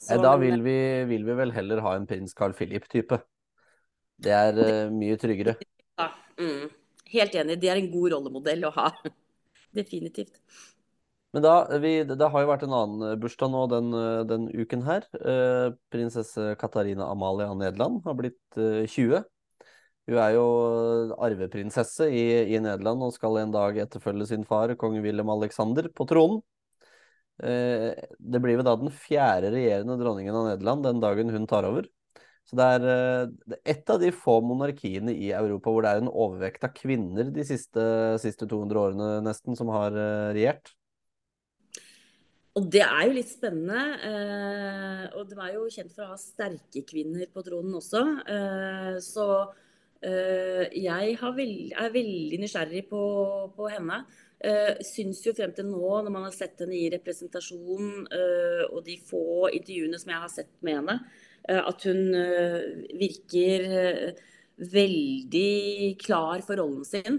Så, 0.01 0.17
da 0.23 0.33
vil 0.41 0.63
vi, 0.65 0.77
vil 1.11 1.27
vi, 1.29 1.35
vel 1.39 1.53
heller 1.55 1.83
ha 1.85 1.93
en 1.99 2.09
prins 2.09 2.33
Carl 2.35 2.55
Philip-type. 2.57 3.21
Det 4.23 4.33
er 4.35 4.57
uh, 4.57 4.95
mye 4.95 5.19
tryggere. 5.21 5.59
Ja, 6.01 6.09
mm, 6.41 6.65
helt 7.13 7.37
enig. 7.43 7.59
Det 7.61 7.71
er 7.71 7.83
en 7.83 7.91
god 7.93 8.17
rollemodell 8.17 8.65
å 8.67 8.73
ha. 8.79 8.89
Definitivt. 9.79 10.41
Men 11.33 11.45
da, 11.45 11.55
vi, 11.81 11.93
det 12.09 12.29
har 12.33 12.45
jo 12.45 12.51
vært 12.51 12.65
en 12.67 12.75
annen 12.77 13.21
bursdag 13.21 13.53
nå 13.53 13.63
den, 13.73 13.95
den 14.29 14.49
uken 14.53 14.83
her. 14.85 15.07
Prinsesse 15.93 16.51
Katarina 16.61 17.07
Amalie 17.13 17.49
av 17.49 17.57
Nederland 17.61 18.03
har 18.09 18.17
blitt 18.19 18.61
uh, 18.61 18.83
20. 18.89 19.23
Hun 20.11 20.19
er 20.19 20.35
jo 20.35 20.47
arveprinsesse 21.23 22.09
i, 22.11 22.25
i, 22.51 22.59
Nederland 22.63 23.05
og 23.07 23.15
skal 23.15 23.39
en 23.39 23.55
dag 23.55 23.79
etterfølge 23.85 24.27
sin 24.33 24.47
far, 24.49 24.75
kong 24.81 24.99
Wilhelm 25.05 25.31
Alexander, 25.37 25.87
på 25.95 26.07
tronen. 26.11 26.43
Eh, 27.43 27.93
det 28.19 28.41
blir 28.43 28.59
vel 28.59 28.67
da 28.67 28.75
den 28.79 28.91
fjerde 28.93 29.53
regjerende 29.55 29.99
dronningen 30.01 30.37
av 30.37 30.49
Nederland 30.51 30.89
den 30.89 31.03
dagen 31.03 31.33
hun 31.35 31.47
tar 31.51 31.69
over. 31.71 31.87
Så 32.51 32.59
det 32.59 32.67
er, 32.75 32.85
er 32.91 33.59
et 33.71 33.91
av 33.95 34.03
de 34.03 34.11
få 34.11 34.41
monarkiene 34.43 35.15
i 35.15 35.31
Europa 35.39 35.71
hvor 35.71 35.85
det 35.85 35.93
er 35.93 36.03
en 36.03 36.11
overvekt 36.11 36.67
av 36.67 36.75
kvinner 36.75 37.31
de 37.31 37.45
siste, 37.47 37.83
siste 38.23 38.49
200 38.51 38.81
årene 38.83 39.11
nesten 39.23 39.59
som 39.59 39.71
har 39.71 39.95
eh, 39.95 40.31
regjert. 40.35 40.75
Og 42.59 42.67
det 42.69 42.83
er 42.85 43.07
jo 43.07 43.17
litt 43.17 43.31
spennende. 43.33 43.83
Eh, 44.09 45.05
og 45.17 45.31
de 45.31 45.39
er 45.41 45.55
jo 45.55 45.71
kjent 45.73 45.95
for 45.95 46.05
å 46.05 46.13
ha 46.13 46.19
sterke 46.21 46.83
kvinner 46.89 47.31
på 47.33 47.45
tronen 47.47 47.79
også. 47.79 48.03
Eh, 48.29 48.97
så 49.01 49.27
jeg 50.03 51.17
veld, 51.37 51.73
er 51.79 51.95
veldig 51.95 52.39
nysgjerrig 52.43 52.87
på, 52.91 53.03
på 53.55 53.69
henne. 53.71 54.03
Uh, 54.43 54.75
syns 54.83 55.21
jo 55.23 55.31
frem 55.39 55.53
til 55.55 55.69
nå, 55.69 55.89
når 56.03 56.11
man 56.11 56.25
har 56.27 56.33
sett 56.35 56.59
henne 56.65 56.75
i 56.75 56.89
representasjon 56.91 58.09
uh, 58.11 58.65
og 58.73 58.81
de 58.89 58.97
få 59.07 59.47
intervjuene 59.55 60.01
som 60.03 60.11
jeg 60.11 60.23
har 60.25 60.33
sett 60.33 60.57
med 60.67 60.81
henne, 60.81 60.97
at 61.43 61.85
hun 61.91 62.15
virker 63.01 63.65
veldig 64.63 65.97
klar 65.99 66.45
for 66.47 66.61
rollen 66.61 66.85
sin. 66.87 67.17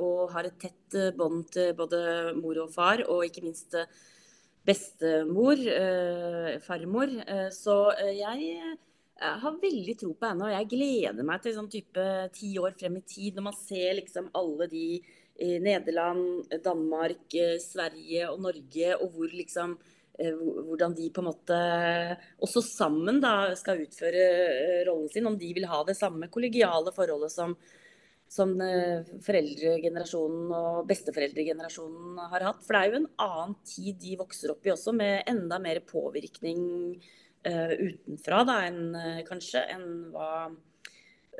og 0.00 0.32
har 0.32 0.48
et 0.48 0.56
tett 0.56 0.96
bånd 1.18 1.50
til 1.52 1.74
både 1.76 2.32
mor 2.38 2.62
og 2.62 2.70
far, 2.72 3.02
og 3.12 3.26
ikke 3.26 3.44
minst 3.44 3.76
bestemor, 4.64 5.60
farmor. 6.64 7.12
så 7.52 7.76
jeg 8.08 8.56
jeg 9.22 9.40
har 9.44 9.58
veldig 9.62 9.96
tro 10.00 10.12
på 10.18 10.28
henne, 10.28 10.46
og 10.48 10.54
jeg 10.56 10.70
gleder 10.72 11.26
meg 11.26 11.42
til 11.42 11.54
sånn 11.56 11.70
type 11.70 12.06
ti 12.34 12.52
år 12.58 12.74
frem 12.78 12.98
i 12.98 13.04
tid, 13.06 13.36
når 13.36 13.46
man 13.48 13.58
ser 13.58 13.98
liksom 14.00 14.30
alle 14.38 14.68
de 14.72 14.86
i 15.42 15.56
Nederland, 15.62 16.50
Danmark, 16.62 17.24
eh, 17.34 17.56
Sverige 17.62 18.28
og 18.30 18.42
Norge, 18.44 18.94
og 18.98 19.14
hvor 19.14 19.32
liksom 19.32 19.78
hvordan 20.22 20.94
de 20.94 21.08
på 21.10 21.22
en 21.22 21.28
måte 21.30 21.58
også 22.44 22.60
sammen 22.62 23.20
da 23.22 23.54
skal 23.58 23.80
utføre 23.80 24.84
rollen 24.86 25.08
sin. 25.10 25.26
Om 25.26 25.38
de 25.40 25.52
vil 25.56 25.68
ha 25.70 25.80
det 25.88 25.96
samme 25.98 26.28
kollegiale 26.32 26.92
forholdet 26.94 27.32
som, 27.32 27.54
som 28.30 28.52
foreldregenerasjonen 29.24 30.52
og 30.58 30.84
besteforeldregenerasjonen 30.90 32.20
har 32.34 32.46
hatt. 32.50 32.60
For 32.66 32.76
det 32.76 32.82
er 32.82 32.92
jo 32.92 33.00
en 33.00 33.10
annen 33.24 33.56
tid 33.66 33.98
de 34.04 34.20
vokser 34.20 34.52
opp 34.52 34.68
i 34.68 34.74
også, 34.74 34.94
med 34.96 35.24
enda 35.32 35.58
mer 35.62 35.80
påvirkning 35.88 36.62
utenfra 37.42 38.44
da, 38.46 38.58
enn 38.68 39.24
kanskje 39.26 39.64
enn 39.74 39.88
hva 40.14 40.28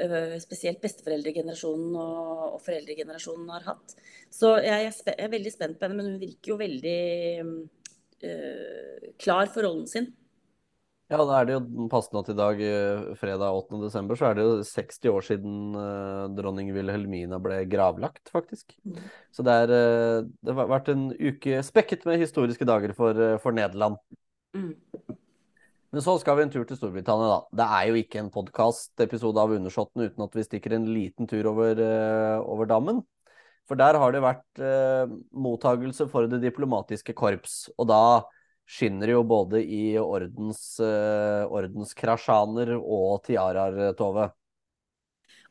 uh, 0.01 0.39
spesielt 0.43 0.81
besteforeldregenerasjonen 0.83 1.99
og, 1.99 2.33
og, 2.55 2.59
foreldregenerasjonen 2.65 3.53
har 3.57 3.69
hatt. 3.73 3.95
Så 4.33 4.57
jeg 4.63 4.89
er, 4.89 4.97
jeg 5.13 5.19
er, 5.19 5.37
veldig 5.37 5.53
spent 5.55 5.79
på 5.79 5.87
henne, 5.87 6.01
men 6.01 6.13
hun 6.13 6.23
virker 6.23 6.55
jo 6.55 6.59
veldig 6.63 6.99
uh, 8.25 9.07
klar 9.23 9.53
for 9.53 9.67
rollen 9.67 9.89
sin. 9.91 10.13
Ja, 11.13 11.19
da 11.29 11.43
er 11.43 11.45
det 11.45 11.57
jo 11.59 11.87
passende 11.93 12.23
at 12.23 12.29
i 12.33 12.35
dag, 12.39 12.61
eh, 12.65 13.09
fredag 13.21 13.53
8. 13.53 13.83
desember, 13.83 14.17
så 14.17 14.31
er 14.31 14.39
det 14.39 14.47
jo 14.47 14.63
60 14.65 15.11
år 15.11 15.27
siden 15.27 15.75
eh, 15.77 16.23
dronning 16.39 16.71
Wilhelmina 16.73 17.37
ble 17.43 17.59
gravlagt, 17.69 18.31
faktisk. 18.33 18.73
Mm. 18.89 19.03
Så 19.29 19.45
det, 19.45 19.57
er, 19.67 20.25
det 20.41 20.55
har 20.57 20.71
vært 20.71 20.89
en 20.89 21.11
uke 21.13 21.61
spekket 21.67 22.07
med 22.09 22.23
historiske 22.23 22.65
dager 22.65 22.97
for, 22.97 23.21
for 23.45 23.53
Nederland. 23.53 24.01
Mm. 24.57 24.73
Men 25.93 26.05
så 26.05 26.15
skal 26.21 26.39
vi 26.39 26.45
en 26.47 26.53
tur 26.53 26.65
til 26.65 26.79
Storbritannia, 26.79 27.29
da. 27.29 27.41
Det 27.61 27.71
er 27.79 27.89
jo 27.91 27.99
ikke 28.01 28.21
en 28.23 28.31
podkastepisode 28.33 29.43
av 29.43 29.57
Undersåtten 29.59 30.07
uten 30.07 30.25
at 30.25 30.37
vi 30.39 30.45
stikker 30.47 30.77
en 30.77 30.87
liten 30.89 31.29
tur 31.29 31.51
over, 31.51 31.83
over 32.41 32.71
dammen. 32.71 33.03
For 33.69 33.77
der 33.79 33.99
har 34.01 34.15
det 34.15 34.23
vært 34.25 34.63
mottagelse 35.37 36.09
for 36.11 36.27
det 36.33 36.41
diplomatiske 36.43 37.13
korps. 37.17 37.67
Og 37.77 37.91
da 37.93 38.01
skinner 38.69 39.11
det 39.11 39.17
jo 39.17 39.25
både 39.27 39.63
i 39.63 39.97
ordens, 40.01 40.63
uh, 40.81 41.45
ordenskrasjaner 41.51 42.75
og 42.79 43.23
tiaraer, 43.27 43.93
Tove. 43.99 44.31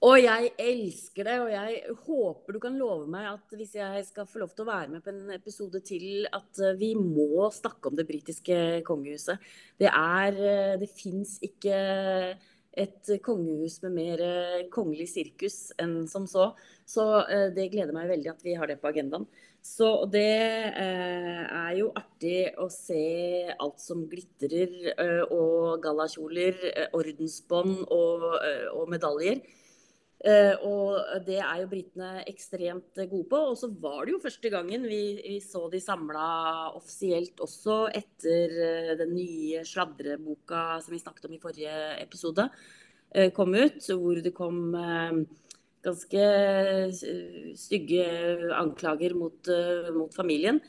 Og 0.02 0.16
jeg 0.18 0.50
elsker 0.58 1.28
det, 1.28 1.36
og 1.44 1.52
jeg 1.54 1.98
håper 2.08 2.56
du 2.56 2.60
kan 2.64 2.78
love 2.80 3.06
meg 3.12 3.28
at 3.36 3.54
hvis 3.54 3.76
jeg 3.78 4.06
skal 4.08 4.26
få 4.30 4.42
lov 4.42 4.56
til 4.56 4.66
å 4.66 4.72
være 4.72 4.96
med 4.96 5.04
på 5.06 5.12
en 5.14 5.36
episode 5.36 5.84
til, 5.86 6.26
at 6.26 6.62
eh, 6.64 6.78
vi 6.80 6.96
må 6.98 7.52
snakke 7.54 7.92
om 7.92 8.00
det 8.00 8.08
britiske 8.10 8.82
kongehuset. 8.88 9.38
Det 9.78 9.92
er 9.92 10.42
eh, 10.42 10.80
Det 10.82 10.90
fins 10.90 11.38
ikke 11.46 11.78
et 12.82 13.10
kongehus 13.22 13.82
med 13.84 13.94
mer 13.98 14.22
kongelig 14.72 15.10
sirkus 15.12 15.74
enn 15.82 16.06
som 16.08 16.24
så. 16.24 16.54
Så 16.88 17.04
det 17.52 17.68
gleder 17.74 17.92
meg 17.92 18.08
veldig 18.08 18.32
at 18.32 18.46
vi 18.48 18.54
har 18.56 18.72
det 18.72 18.78
på 18.80 18.88
agendaen. 18.88 19.26
Så 19.62 20.08
det 20.10 20.74
eh, 20.74 21.42
er 21.46 21.74
jo 21.78 21.92
artig 21.94 22.50
å 22.58 22.66
se 22.74 23.46
alt 23.62 23.78
som 23.82 24.08
glitrer, 24.10 24.72
eh, 24.90 25.22
og 25.30 25.84
gallakjoler, 25.84 26.58
eh, 26.72 26.88
ordensbånd 26.98 27.84
og, 27.86 28.26
eh, 28.42 28.66
og, 28.74 28.88
medaljer. 28.90 29.44
Eh, 30.21 30.53
og 30.69 31.23
det 31.25 31.39
er 31.41 31.63
jo 31.63 31.69
britene 31.71 32.21
ekstremt 32.29 32.99
gode 33.10 33.25
på. 33.31 33.41
Og 33.51 33.57
så 33.57 33.71
var 33.81 34.05
det 34.05 34.15
jo 34.15 34.21
første 34.21 34.51
gangen 34.53 34.86
vi, 34.89 35.01
vi 35.25 35.39
så 35.41 35.65
de 35.71 35.81
samla 35.81 36.25
offisielt 36.77 37.41
også 37.41 37.84
etter 37.97 38.57
eh, 38.67 38.93
den 38.99 39.15
nye 39.17 39.65
sladreboka 39.67 40.81
som 40.84 40.93
vi 40.93 41.01
snakket 41.01 41.29
om 41.29 41.38
i 41.38 41.41
forrige 41.41 41.77
episode 42.01 42.49
kom 43.36 43.51
ut, 43.51 43.84
hvor 43.99 44.21
det 44.23 44.31
kom 44.31 44.69
ganske 45.84 46.21
eh, 46.23 46.93
stygge 47.60 48.05
anklager 48.55 49.17
mot, 49.19 49.49
mot 49.91 50.15
familien. 50.15 50.62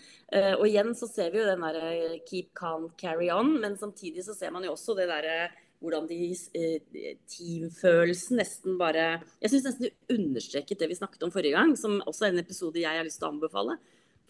Og 0.57 0.65
igjen 0.67 0.91
så 0.99 1.07
ser 1.07 1.31
vi 1.31 1.39
jo 1.39 1.47
den 1.47 1.63
derre 1.63 2.19
'keep 2.25 2.51
calm, 2.59 2.89
carry 2.99 3.29
on', 3.31 3.61
men 3.63 3.77
samtidig 3.79 4.25
så 4.27 4.35
ser 4.35 4.51
man 4.51 4.65
jo 4.67 4.73
også 4.73 4.97
det 4.99 5.07
derre 5.13 5.53
hvordan 5.83 6.09
de 6.11 6.33
uh, 6.33 6.97
teamfølelsen 7.35 8.41
nesten 8.41 8.79
bare 8.81 9.07
Jeg 9.43 9.53
syns 9.53 9.69
nesten 9.69 9.89
du 9.89 10.17
understreket 10.17 10.81
det 10.81 10.89
vi 10.93 10.99
snakket 10.99 11.27
om 11.27 11.35
forrige 11.35 11.59
gang, 11.59 11.77
som 11.77 12.01
også 12.07 12.29
er 12.29 12.35
en 12.35 12.45
episode 12.45 12.83
jeg 12.83 13.01
har 13.01 13.07
lyst 13.07 13.21
til 13.21 13.29
å 13.29 13.35
anbefale. 13.35 13.79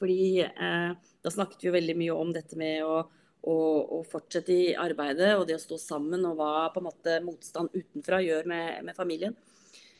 Fordi 0.03 0.43
da 0.43 1.31
snakket 1.31 1.61
vi 1.63 1.69
jo 1.69 1.75
veldig 1.77 1.95
mye 1.95 2.15
om 2.19 2.33
dette 2.35 2.57
med 2.59 2.81
å 2.83 3.05
å 3.43 4.03
fortsette 4.07 4.55
i 4.55 4.75
arbeidet 4.79 5.33
og 5.35 5.49
det 5.49 5.57
å 5.57 5.63
stå 5.63 5.79
sammen, 5.81 6.23
og 6.29 6.37
hva 6.39 6.69
på 6.71 6.79
en 6.79 6.87
måte 6.87 7.17
motstand 7.25 7.73
utenfra 7.75 8.21
gjør 8.23 8.47
med, 8.47 8.85
med 8.87 8.95
familien. 8.95 9.35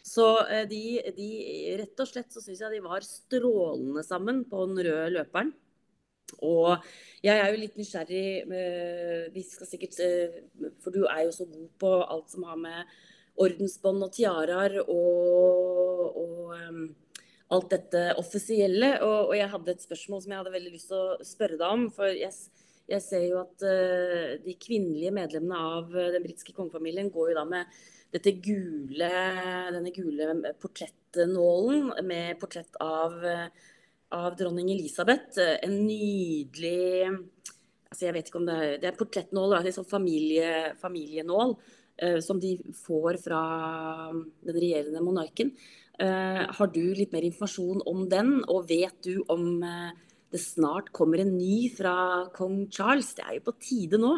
Så 0.03 0.27
eh, 0.49 0.67
de, 0.71 1.01
de, 1.17 1.29
rett 1.79 2.03
og 2.03 2.11
slett 2.11 2.35
så 2.35 2.43
syns 2.43 2.63
jeg 2.63 2.75
de 2.75 2.83
var 2.85 3.07
strålende 3.07 4.03
sammen 4.07 4.43
på 4.51 4.67
den 4.67 4.83
røde 4.87 5.11
løperen. 5.15 5.53
Og 6.43 6.85
jeg 7.23 7.39
er 7.39 7.51
jo 7.53 7.61
litt 7.61 7.79
nysgjerrig 7.79 8.27
eh, 8.57 9.27
Vi 9.35 9.45
skal 9.47 9.69
sikkert 9.69 9.99
eh, 10.03 10.41
For 10.83 10.95
du 10.95 11.05
er 11.05 11.27
jo 11.27 11.35
så 11.35 11.47
god 11.49 11.69
på 11.83 11.93
alt 12.03 12.33
som 12.33 12.47
har 12.49 12.59
med 12.61 12.97
ordensbånd 13.43 14.05
og 14.05 14.11
tiaraer 14.13 14.75
og, 14.83 16.19
og 16.21 16.51
um, 16.53 16.83
alt 17.57 17.71
dette 17.73 18.03
offisielle. 18.21 18.91
Og, 19.01 19.31
og, 19.31 19.33
jeg 19.39 19.49
hadde 19.55 19.73
et 19.73 19.87
spørsmål 19.87 20.21
som 20.21 20.35
jeg 20.35 20.43
hadde 20.43 20.53
veldig 20.53 20.73
lyst 20.75 20.91
til 20.93 21.01
å 21.01 21.25
spørre 21.25 21.57
deg 21.57 21.65
om. 21.65 21.87
For 21.97 22.13
jeg, 22.13 22.29
jeg 22.93 23.05
ser 23.07 23.25
jo 23.25 23.41
at 23.41 23.65
uh, 23.65 24.35
de 24.45 24.53
kvinnelige 24.61 25.15
medlemmene 25.17 25.63
av 25.79 25.97
den 25.97 26.27
britiske 26.27 26.53
kongefamilien 26.53 27.09
går 27.15 27.33
jo 27.33 27.39
da 27.41 27.47
med 27.55 27.81
dette 28.13 28.35
gule, 28.45 29.11
denne 29.73 29.95
gule 29.97 30.55
portrettnålen 30.61 31.95
med 32.05 32.37
portrett 32.43 32.77
av, 32.85 33.17
av 34.13 34.37
dronning 34.39 34.71
Elisabeth. 34.75 35.41
En 35.63 35.79
nydelig 35.87 37.13
altså 37.93 38.07
Jeg 38.07 38.17
vet 38.17 38.29
ikke 38.31 38.41
om 38.41 38.49
det 38.49 38.57
er, 38.57 38.75
det 38.81 38.89
er 38.89 38.97
portrettnål, 38.97 39.55
en 39.59 39.75
sånn 39.77 39.89
familie, 39.89 40.73
familienål. 40.81 41.57
eh, 42.03 42.19
som 42.25 42.41
de 42.41 42.57
får 42.87 43.19
fra 43.23 43.43
den 44.13 44.57
regjerende 44.57 45.03
monarken. 45.05 45.53
Eh, 46.01 46.43
har 46.57 46.71
du 46.73 46.95
litt 46.97 47.13
mer 47.13 47.27
informasjon 47.29 47.83
om 47.87 48.09
den, 48.09 48.41
og 48.49 48.69
vet 48.71 48.97
du 49.05 49.23
om 49.29 49.63
eh, 49.63 49.93
det 50.33 50.41
snart 50.41 50.91
kommer 50.97 51.21
en 51.21 51.37
ny 51.37 51.69
fra 51.71 52.29
kong 52.35 52.67
Charles? 52.73 53.13
Det 53.15 53.27
er 53.27 53.37
jo 53.37 53.47
på 53.51 53.59
tide 53.61 54.01
nå. 54.01 54.17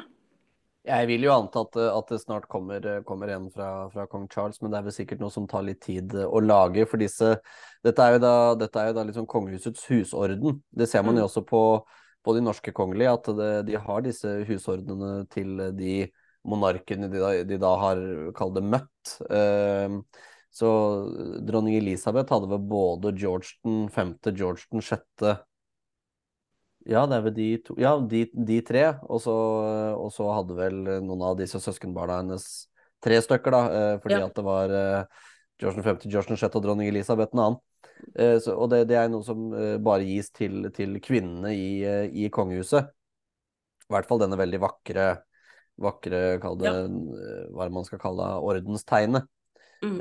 Jeg 0.84 1.08
vil 1.08 1.22
jo 1.24 1.32
anta 1.32 1.62
at, 1.64 1.76
at 1.80 2.10
det 2.12 2.18
snart 2.20 2.44
kommer, 2.52 2.84
kommer 3.08 3.30
en 3.32 3.46
fra, 3.52 3.68
fra, 3.92 4.04
kong 4.10 4.26
Charles, 4.32 4.58
men 4.60 4.72
det 4.72 4.78
er 4.78 4.84
vel 4.84 4.96
sikkert 4.96 5.22
noe 5.22 5.32
som 5.32 5.46
tar 5.48 5.64
litt 5.64 5.80
tid 5.84 6.12
å 6.12 6.42
lage. 6.44 6.84
For 6.90 7.00
disse 7.00 7.38
Dette 7.84 8.04
er 8.04 8.16
jo 8.16 8.20
da, 8.20 8.34
er 8.68 8.90
jo 8.90 8.96
da 8.98 9.04
liksom 9.08 9.28
kongehusets 9.28 9.86
husorden. 9.88 10.60
Det 10.68 10.88
ser 10.90 11.06
man 11.06 11.16
jo 11.16 11.24
mm. 11.24 11.30
også 11.30 11.44
på, 11.48 11.62
på 12.24 12.36
de 12.36 12.44
norske 12.44 12.74
kongelige, 12.76 13.16
at 13.16 13.32
det, 13.40 13.50
de 13.70 13.80
har 13.80 14.04
disse 14.04 14.36
husordenene 14.48 15.24
til 15.32 15.56
de 15.78 15.96
monarkene 16.44 17.08
de 17.08 17.20
da, 17.22 17.32
de 17.48 17.58
da 17.60 17.72
har 17.80 18.04
kalt 18.36 18.58
det 18.58 18.64
møtt. 18.68 19.16
Uh, 19.32 20.00
så 20.54 20.68
dronning 21.42 21.80
Elisabeth 21.80 22.30
hadde 22.30 22.52
vel 22.52 22.68
både 22.70 23.16
George 23.18 23.56
den 23.64 23.88
femte, 23.92 24.36
George 24.36 24.68
den 24.70 24.84
sjette 24.84 25.38
ja, 26.84 27.04
det 27.08 27.16
er 27.16 27.22
vel 27.24 27.36
de 27.36 27.48
to 27.64 27.76
Ja, 27.80 27.94
de, 27.98 28.26
de 28.32 28.60
tre. 28.66 28.86
Og 29.08 29.22
så, 29.24 29.34
og 29.96 30.10
så, 30.12 30.28
hadde 30.36 30.56
vel 30.58 30.80
noen 31.04 31.22
av 31.30 31.38
disse 31.38 31.60
søskenbarna 31.62 32.22
hennes 32.22 32.48
tre 33.04 33.20
stykker, 33.24 33.54
da. 33.54 33.62
Eh, 33.78 33.94
fordi 34.02 34.18
ja. 34.20 34.26
at 34.28 34.36
det 34.36 34.44
var 34.44 34.74
Georgian 34.74 35.06
George 35.60 35.82
5., 35.82 36.10
George 36.10 36.36
6. 36.36 36.56
og 36.58 36.64
dronning 36.64 36.90
Elisabeth 36.90 37.34
en 37.34 37.44
annen. 37.44 37.60
så, 38.42 38.56
og 38.56 38.70
det, 38.72 38.84
det, 38.90 38.98
er 38.98 39.10
noe 39.12 39.24
som 39.26 39.46
eh, 39.54 39.76
bare 39.82 40.06
gis 40.06 40.32
til, 40.34 40.68
til 40.74 40.98
kvinnene 41.02 41.54
i, 41.54 41.68
eh, 41.86 42.08
i, 42.10 42.28
kongehuset. 42.32 42.90
I 43.84 43.94
hvert 43.94 44.08
fall 44.08 44.24
denne 44.24 44.38
veldig 44.40 44.60
vakre, 44.62 45.06
vakre 45.80 46.24
kall 46.42 46.58
det, 46.60 46.72
ja. 46.72 46.82
Eh, 46.88 47.46
hva 47.54 47.68
man 47.72 47.86
skal 47.86 48.02
kalle 48.02 48.34
ordenstegnet. 48.42 49.30
Mm. 49.84 49.98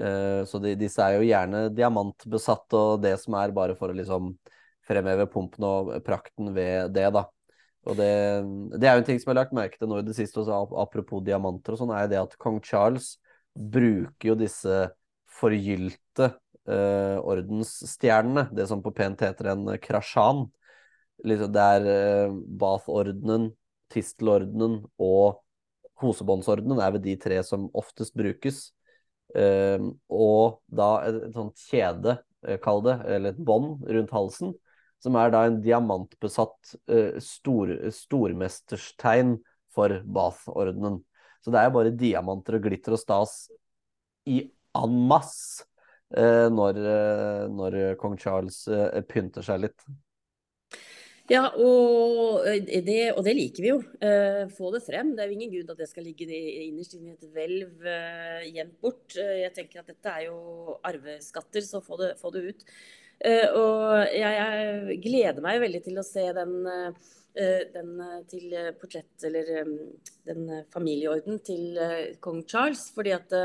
så 0.48 0.62
de, 0.64 0.78
disse 0.80 1.04
er 1.04 1.18
jo 1.18 1.26
gjerne 1.28 1.66
diamantbesatt, 1.76 2.72
og 2.78 3.02
det 3.04 3.18
som 3.20 3.36
er 3.36 3.52
bare 3.52 3.74
for 3.76 3.92
å 3.92 3.96
liksom 3.98 4.30
fremheve 4.88 5.30
pumpen 5.32 5.66
og 5.68 5.94
prakten 6.06 6.52
ved 6.56 6.94
det, 6.96 7.08
da. 7.16 7.28
Og 7.84 7.98
det, 8.00 8.12
det 8.80 8.88
er 8.88 8.96
jo 8.96 9.02
en 9.02 9.08
ting 9.08 9.20
som 9.20 9.30
jeg 9.30 9.36
har 9.36 9.42
lagt 9.42 9.56
merke 9.56 9.80
til 9.80 9.90
nå 9.92 10.00
i 10.00 10.08
det 10.08 10.16
siste, 10.16 10.40
også, 10.40 10.64
apropos 10.80 11.24
diamanter 11.26 11.76
og 11.76 11.82
sånn, 11.82 11.96
er 11.96 12.08
det 12.12 12.22
at 12.22 12.38
kong 12.40 12.62
Charles 12.64 13.18
bruker 13.54 14.32
jo 14.32 14.38
disse 14.40 14.78
forgylte 15.34 16.30
uh, 16.70 17.18
ordensstjernene, 17.20 18.48
det 18.56 18.68
som 18.70 18.84
på 18.86 18.94
pent 18.96 19.24
heter 19.26 19.52
en 19.54 19.74
krasjan. 19.84 20.46
Liksom, 21.28 21.52
det 21.54 21.66
er 21.78 21.90
uh, 21.90 22.38
Bath-ordenen, 22.62 23.52
Tistelordenen 23.94 24.80
og 25.02 25.42
Hosebåndsordenen 26.02 26.80
er 26.82 26.96
vel 26.96 27.04
de 27.04 27.18
tre 27.22 27.38
som 27.46 27.68
oftest 27.78 28.16
brukes. 28.18 28.70
Uh, 29.36 29.92
og 30.08 30.62
da 30.72 30.96
et, 31.10 31.24
sånt 31.36 31.60
kjede, 31.70 32.22
kall 32.64 32.82
det, 32.84 32.98
eller 33.08 33.32
et 33.32 33.40
bånd 33.40 33.86
rundt 33.88 34.12
halsen, 34.12 34.50
som 35.04 35.18
er 35.20 35.34
da 35.34 35.44
en 35.48 35.60
diamantbesatt 35.64 36.76
uh, 36.92 37.18
stor, 37.24 37.74
stormesterstegn 37.92 39.36
for 39.74 40.00
Bath-ordenen. 40.06 41.02
Så 41.44 41.52
det 41.52 41.60
er 41.60 41.68
jo 41.68 41.76
bare 41.76 41.98
diamanter 42.00 42.60
og 42.60 42.70
glitter 42.70 42.96
og 42.96 43.02
stas 43.02 43.36
i 44.30 44.46
en 44.80 44.96
masse 45.10 45.66
uh, 46.16 46.48
når, 46.54 46.80
uh, 46.80 47.44
når, 47.52 47.78
kong 48.00 48.16
Charles 48.22 48.64
pynter 49.10 49.46
seg 49.46 49.66
litt. 49.66 49.86
Ja, 51.32 51.46
og 51.56 52.44
det, 52.68 52.98
og 53.14 53.22
det, 53.24 53.34
liker 53.36 53.64
vi 53.64 53.70
jo. 53.72 53.78
Uh, 54.00 54.48
få 54.56 54.72
det 54.76 54.84
frem. 54.88 55.14
Det 55.16 55.24
er 55.24 55.32
jo 55.32 55.38
ingen 55.38 55.52
grunn 55.52 55.68
til 55.68 55.76
at 55.76 55.84
det 55.84 55.92
skal 55.92 56.08
ligge 56.08 56.28
innerst 56.32 56.96
inne 56.96 57.12
i 57.12 57.16
et 57.18 57.30
hvelv 57.36 57.88
gjemt 58.56 58.76
bort. 58.84 59.20
Jeg 59.20 59.52
tenker 59.56 59.84
at 59.84 59.92
dette 59.92 60.16
er 60.16 60.30
jo 60.30 60.80
arveskatter, 60.84 61.64
så 61.68 61.84
få 61.84 62.00
det, 62.00 62.14
få 62.24 62.32
det 62.36 62.48
ut. 62.52 62.68
Og 63.22 64.14
jeg, 64.14 64.96
gleder 65.04 65.44
meg 65.46 65.62
veldig 65.64 65.82
til 65.86 66.00
å 66.02 66.04
se 66.04 66.26
den, 66.36 66.56
den 67.76 67.92
til 68.28 68.56
portrett, 68.82 69.14
eller 69.24 69.52
den 70.28 70.50
familieorden 70.74 71.40
til 71.46 71.80
kong 72.20 72.42
Charles. 72.50 72.90
fordi 72.96 73.14
at 73.16 73.38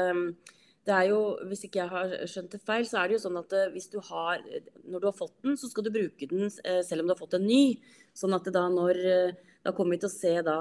det 0.89 0.97
er 0.97 1.11
jo, 1.11 1.21
Hvis 1.49 1.67
ikke 1.67 1.83
jeg 1.83 1.93
har 1.93 2.15
skjønt 2.31 2.55
det 2.55 2.65
feil, 2.65 2.87
så 2.89 3.01
er 3.01 3.09
det 3.09 3.19
jo 3.19 3.25
sånn 3.27 3.41
at 3.41 3.53
eh, 3.57 3.69
hvis 3.75 3.91
du 3.93 3.99
har, 4.09 4.41
når 4.89 5.03
du 5.03 5.09
har 5.11 5.17
fått 5.17 5.37
den, 5.45 5.59
så 5.61 5.69
skal 5.69 5.85
du 5.85 5.93
bruke 5.93 6.29
den 6.31 6.49
eh, 6.65 6.81
selv 6.87 7.05
om 7.05 7.11
du 7.11 7.15
har 7.15 7.21
fått 7.21 7.37
en 7.37 7.45
ny. 7.45 7.77
Sånn 8.17 8.37
at 8.37 8.49
da 8.55 8.65
når 8.73 9.05
eh, 9.13 9.45
Da 9.67 9.73
kommer 9.75 9.97
vi 9.97 10.01
til 10.01 10.09
å 10.09 10.15
se 10.15 10.31
da 10.47 10.61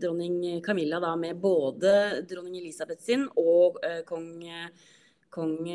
dronning 0.00 0.62
Camilla 0.64 0.96
da 0.98 1.10
med 1.14 1.36
både 1.38 2.24
dronning 2.26 2.56
Elisabeth 2.56 3.04
sin 3.04 3.26
og 3.38 3.76
kong, 4.08 4.40
kong 5.34 5.66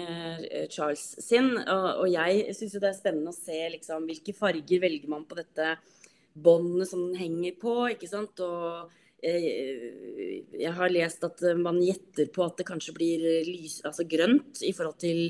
Charles 0.72 1.04
sin. 1.20 1.52
Og, 1.60 1.88
og 2.06 2.08
jeg 2.10 2.56
syns 2.56 2.78
jo 2.78 2.82
det 2.84 2.94
er 2.94 2.98
spennende 2.98 3.34
å 3.34 3.36
se 3.36 3.60
liksom 3.76 4.08
hvilke 4.08 4.36
farger 4.38 4.84
velger 4.86 5.12
man 5.12 5.28
på 5.28 5.38
dette 5.38 5.74
båndet 6.40 6.88
som 6.88 7.04
den 7.04 7.20
henger 7.20 7.60
på. 7.60 7.76
ikke 7.92 8.08
sant, 8.08 8.40
og 8.40 8.96
Eh, 9.20 10.44
jeg 10.56 10.72
har 10.78 10.92
lest 10.94 11.24
at 11.28 11.42
man 11.60 11.82
gjetter 11.84 12.30
på 12.32 12.46
at 12.46 12.62
det 12.62 12.68
kanskje 12.70 12.96
blir 12.96 13.24
lys, 13.48 13.82
altså 13.88 14.06
grønt 14.08 14.62
i 14.64 14.72
forhold 14.76 15.00
til 15.02 15.26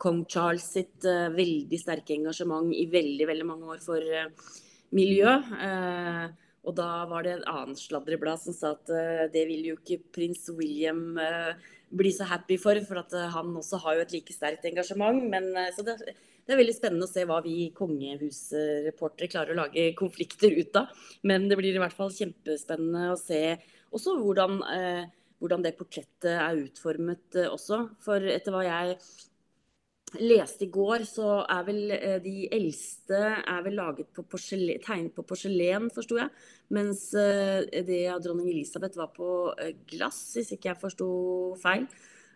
kong 0.00 0.22
Charles 0.30 0.64
sitt 0.64 1.04
uh, 1.04 1.28
veldig 1.34 1.76
sterke 1.76 2.14
engasjement 2.14 2.70
i 2.72 2.86
veldig 2.88 3.26
veldig 3.28 3.46
mange 3.46 3.68
år 3.74 3.82
for 3.84 4.00
uh, 4.00 4.30
miljø. 4.96 5.34
Uh, 5.50 6.30
og 6.64 6.76
da 6.78 6.88
var 7.10 7.26
det 7.26 7.34
et 7.34 7.50
annet 7.50 7.82
sladreblad 7.82 8.40
som 8.40 8.56
sa 8.56 8.70
at 8.72 8.88
det 9.34 9.42
vil 9.50 9.66
jo 9.68 9.74
ikke 9.76 10.14
prins 10.16 10.46
William 10.56 11.18
bli 11.94 12.12
så 12.14 12.26
happy 12.28 12.58
for, 12.60 12.78
for 12.88 13.00
at 13.00 13.14
han 13.34 13.52
også 13.56 13.80
har 13.84 13.98
jo 13.98 14.04
et 14.04 14.14
like 14.16 14.34
sterkt 14.34 14.66
engasjement. 14.68 15.22
Men, 15.30 15.50
så 15.76 15.84
det, 15.86 15.98
det 16.44 16.52
er 16.52 16.60
veldig 16.60 16.76
spennende 16.76 17.06
å 17.08 17.10
se 17.10 17.24
hva 17.28 17.38
vi 17.44 17.70
kongehusreportere 17.76 19.30
klarer 19.32 19.54
å 19.54 19.62
lage 19.62 19.86
konflikter 19.96 20.52
ut 20.52 20.76
av. 20.76 20.90
Men 21.24 21.48
det 21.48 21.56
blir 21.60 21.76
i 21.76 21.80
hvert 21.80 21.96
fall 21.96 22.12
kjempespennende 22.12 23.12
å 23.14 23.20
se 23.20 23.56
også 23.94 24.18
hvordan, 24.20 24.58
eh, 24.74 25.04
hvordan 25.40 25.64
det 25.64 25.76
portrettet 25.78 26.34
er 26.34 26.60
utformet 26.66 27.38
eh, 27.40 27.48
også. 27.48 27.80
For 28.04 28.28
etter 28.34 28.52
hva 28.52 28.64
jeg 28.66 28.98
leste 30.20 30.66
i 30.66 30.70
går, 30.72 31.04
så 31.08 31.42
er 31.50 31.66
vel 31.66 31.92
eh, 31.96 32.16
de 32.22 32.48
eldste 32.54 33.20
er 33.40 33.60
vel 33.64 33.78
laget 33.78 34.10
på 34.14 34.24
porselen, 34.30 34.80
tegnet 34.84 35.14
på 35.16 35.24
porselen, 35.26 35.90
forsto 35.94 36.18
jeg. 36.20 36.32
Mens 36.74 37.06
eh, 37.18 37.64
det 37.86 38.02
av 38.12 38.22
dronning 38.24 38.50
Elisabeth 38.52 38.98
var 39.00 39.12
på 39.14 39.28
eh, 39.58 39.74
glass, 39.90 40.20
hvis 40.36 40.54
ikke 40.56 40.72
jeg 40.72 40.82
forsto 40.82 41.08
feil. 41.62 41.88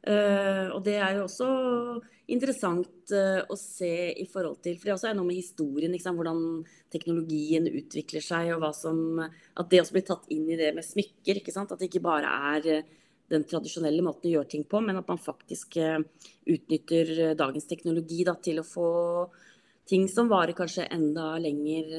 Og 0.09 0.79
det 0.87 0.95
er 1.03 1.17
jo 1.17 1.25
også 1.25 1.47
interessant 2.31 3.11
å 3.11 3.57
se 3.59 3.91
i 4.23 4.25
forhold 4.31 4.61
til 4.63 4.77
For 4.79 4.87
det 4.87 4.93
også 4.95 5.09
er 5.11 5.17
noe 5.19 5.27
med 5.27 5.41
historien, 5.41 5.91
liksom, 5.93 6.15
hvordan 6.17 6.39
teknologien 6.95 7.67
utvikler 7.67 8.23
seg, 8.25 8.53
og 8.55 8.63
som 8.79 9.19
At 9.19 9.69
det 9.69 9.83
også 9.83 9.97
blir 9.99 10.07
tatt 10.07 10.31
inn 10.33 10.47
i 10.47 10.57
det 10.57 10.71
med 10.77 10.87
smykker. 10.87 11.43
At 11.43 11.75
det 11.75 11.91
ikke 11.91 12.07
bare 12.07 12.31
er 12.55 12.71
den 13.29 13.45
tradisjonelle 13.49 14.05
måten 14.05 14.31
å 14.31 14.35
gjøre 14.39 14.51
ting 14.55 14.65
på, 14.69 14.81
men 14.85 14.97
at 15.01 15.09
man 15.09 15.21
faktisk 15.21 15.77
utnytter 15.79 17.35
dagens 17.37 17.69
teknologi 17.69 18.23
da, 18.25 18.35
til 18.41 18.63
å 18.63 18.67
få 18.67 18.91
ting 19.89 20.07
som 20.09 20.31
varer 20.33 20.57
kanskje 20.57 20.89
enda 20.93 21.35
lenger 21.41 21.93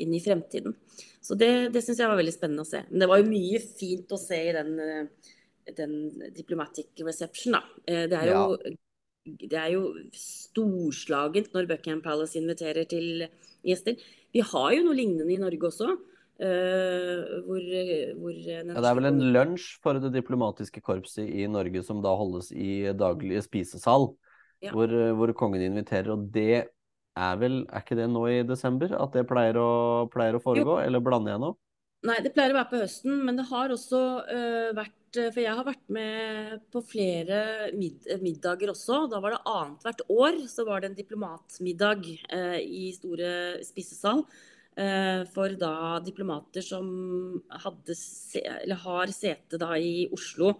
inn 0.00 0.14
i 0.14 0.22
fremtiden. 0.24 0.76
Så 1.20 1.36
det, 1.36 1.68
det 1.74 1.82
syns 1.84 2.00
jeg 2.00 2.08
var 2.08 2.20
veldig 2.20 2.32
spennende 2.32 2.64
å 2.64 2.68
se. 2.68 2.84
Men 2.88 3.04
det 3.04 3.10
var 3.10 3.20
jo 3.20 3.28
mye 3.28 3.60
fint 3.60 4.16
å 4.16 4.20
se 4.20 4.40
i 4.48 4.54
den 4.56 4.72
den 5.76 6.32
diplomatic 6.34 6.86
reception, 7.04 7.56
da. 7.56 7.62
Eh, 7.86 8.06
det 8.08 8.18
er 8.18 8.30
jo, 8.32 8.42
ja. 8.56 8.74
det 9.42 9.60
er 9.60 9.72
jo 9.74 9.82
storslagent 10.16 11.54
når 11.54 11.68
Buckingham 11.72 12.02
Palace 12.04 12.38
inviterer 12.40 12.88
til 12.88 13.26
gjester. 13.66 13.98
Vi 14.32 14.44
har 14.44 14.70
jo 14.74 14.86
noe 14.86 14.96
lignende 14.96 15.34
i 15.34 15.40
Norge 15.40 15.70
også. 15.70 15.96
Uh, 16.38 17.42
hvor, 17.48 17.64
hvor 18.20 18.34
ja, 18.38 18.62
det 18.62 18.78
er 18.78 18.94
vel 18.94 19.08
en 19.08 19.22
lunsj 19.34 19.72
for 19.82 19.98
det 19.98 20.12
diplomatiske 20.14 20.82
korpset 20.86 21.26
i 21.26 21.48
Norge 21.50 21.82
som 21.82 21.98
da 22.04 22.12
holdes 22.14 22.52
i 22.54 22.92
daglig 22.94 23.42
spisesal, 23.42 24.12
ja. 24.62 24.70
hvor, 24.70 24.92
hvor, 25.18 25.34
kongen 25.38 25.64
inviterer. 25.66 26.12
Og 26.14 26.28
det 26.34 26.68
er 27.18 27.40
vel 27.40 27.64
Er 27.66 27.82
ikke 27.82 27.98
det 27.98 28.06
nå 28.12 28.20
i 28.30 28.44
desember 28.46 28.92
at 28.94 29.16
det 29.16 29.26
pleier 29.26 29.58
å, 29.58 29.70
pleier 30.12 30.38
å 30.38 30.42
foregå, 30.44 30.76
jo. 30.78 30.84
eller 30.84 31.02
blander 31.02 31.34
jeg 31.34 31.42
nå? 31.42 31.56
Nei, 32.06 32.20
det 32.22 32.30
pleier 32.30 32.54
å 32.54 32.60
være 32.60 32.70
på 32.70 32.84
høsten, 32.84 33.16
men 33.26 33.40
det 33.40 33.48
har 33.48 33.74
også 33.74 34.02
uh, 34.22 34.70
vært 34.78 34.94
Eh, 35.16 35.30
for 35.32 35.40
jeg 35.40 35.56
har 35.56 35.64
vært 35.66 35.86
med 35.92 36.64
på 36.72 36.82
flere 36.84 37.70
mid 37.78 38.04
middager 38.22 38.72
også. 38.72 39.06
Da 39.10 39.20
var 39.24 39.34
det 39.34 39.42
annethvert 39.48 40.04
år 40.12 40.40
så 40.50 40.66
var 40.68 40.82
det 40.82 40.90
en 40.90 40.98
diplomatmiddag 40.98 42.04
uh, 42.34 42.58
i 42.60 42.90
store 42.96 43.30
spisesal. 43.64 44.24
Eh, 44.78 45.24
for 45.34 45.54
da 45.58 45.98
diplomater 46.06 46.62
som 46.62 46.86
hadde, 47.64 47.96
har 48.84 49.10
sete 49.14 49.58
da 49.58 49.72
i 49.74 50.06
Oslo, 50.14 50.52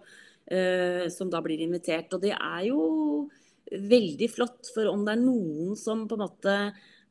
eh, 0.45 1.07
som 1.13 1.29
da 1.31 1.39
blir 1.45 1.63
invitert. 1.63 2.11
Og 2.13 2.25
det 2.25 2.33
er 2.35 2.65
jo 2.67 3.29
veldig 3.69 4.29
flott, 4.33 4.71
for 4.73 4.89
om 4.91 5.05
det 5.05 5.15
er 5.15 5.23
noen 5.23 5.77
som 5.79 6.03
på 6.09 6.17
en 6.17 6.25
måte 6.25 6.55